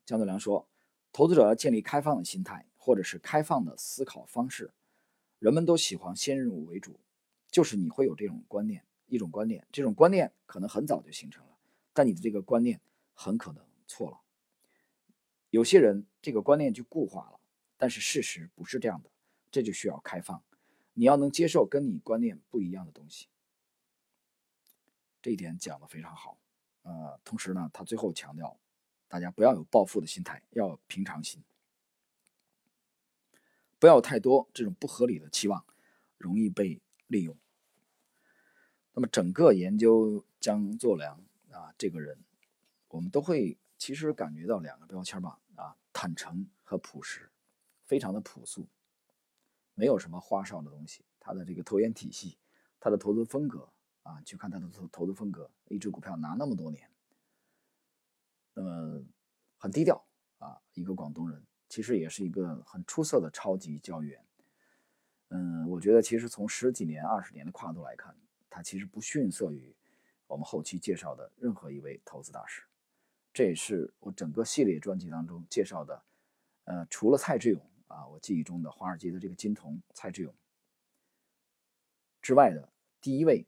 [0.05, 0.69] 江泽良说
[1.11, 4.71] ：“投资者要建立开放的心态，或者是开放的思考方式。
[5.39, 7.01] 人们都喜欢先入为主，
[7.51, 11.57] 就是你会有这种观念，一种观念，这种观念可能很早就形成了，
[11.91, 12.79] 但你的这个观念
[13.13, 14.21] 很可能错了。
[15.49, 17.41] 有些人这个观念就固化了，
[17.75, 19.11] 但是事实不是这样的，
[19.51, 20.41] 这就需要开放。
[20.93, 23.27] 你要能接受跟你观念不一样的东西。”
[25.27, 26.37] 这一点讲的非常好，
[26.83, 28.57] 呃，同时呢，他最后强调，
[29.09, 31.43] 大家不要有暴富的心态，要有平常心，
[33.77, 35.65] 不要太多这种不合理的期望，
[36.17, 37.37] 容易被利用。
[38.93, 41.21] 那么整个研究江作良
[41.51, 42.23] 啊这个人，
[42.87, 47.29] 我们都会其实感觉到两个标签吧，啊，坦诚和朴实，
[47.83, 48.65] 非常的朴素，
[49.73, 51.03] 没有什么花哨的东西。
[51.19, 52.37] 他的这个投研体系，
[52.79, 53.67] 他的投资风格。
[54.07, 56.89] 啊，去看他的投投资风格，一只股票拿那么多年，
[58.53, 59.03] 那么
[59.57, 60.01] 很低调
[60.37, 64.25] 啊，一个广东人，其实也是一个很出色的超级交易员。
[65.27, 68.15] 嗯，我觉得其实从十几年、二十年的跨度来看，
[68.49, 69.75] 他其实不逊色于
[70.25, 72.63] 我们后期介绍的任何一位投资大师。
[73.33, 76.01] 这也是我整个系列专辑当中介绍的，
[76.63, 80.33] 呃，除了蔡志勇啊，我记忆中的华尔街的这个金童蔡志勇
[82.21, 83.45] 之外的第一位。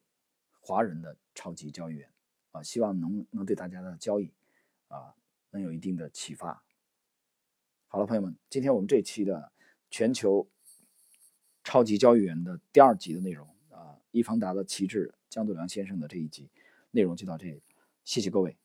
[0.59, 2.09] 华人的超级交易员
[2.51, 4.31] 啊，希望能能对大家的交易
[4.87, 5.15] 啊
[5.51, 6.63] 能有一定的启发。
[7.87, 9.51] 好了，朋友们，今天我们这期的
[9.89, 10.47] 全球
[11.63, 16.49] 超级交易员的第二集的内容啊，易方达的旗帜江度良先生的这一集
[16.91, 17.63] 内容就到这里，
[18.03, 18.57] 谢谢各位。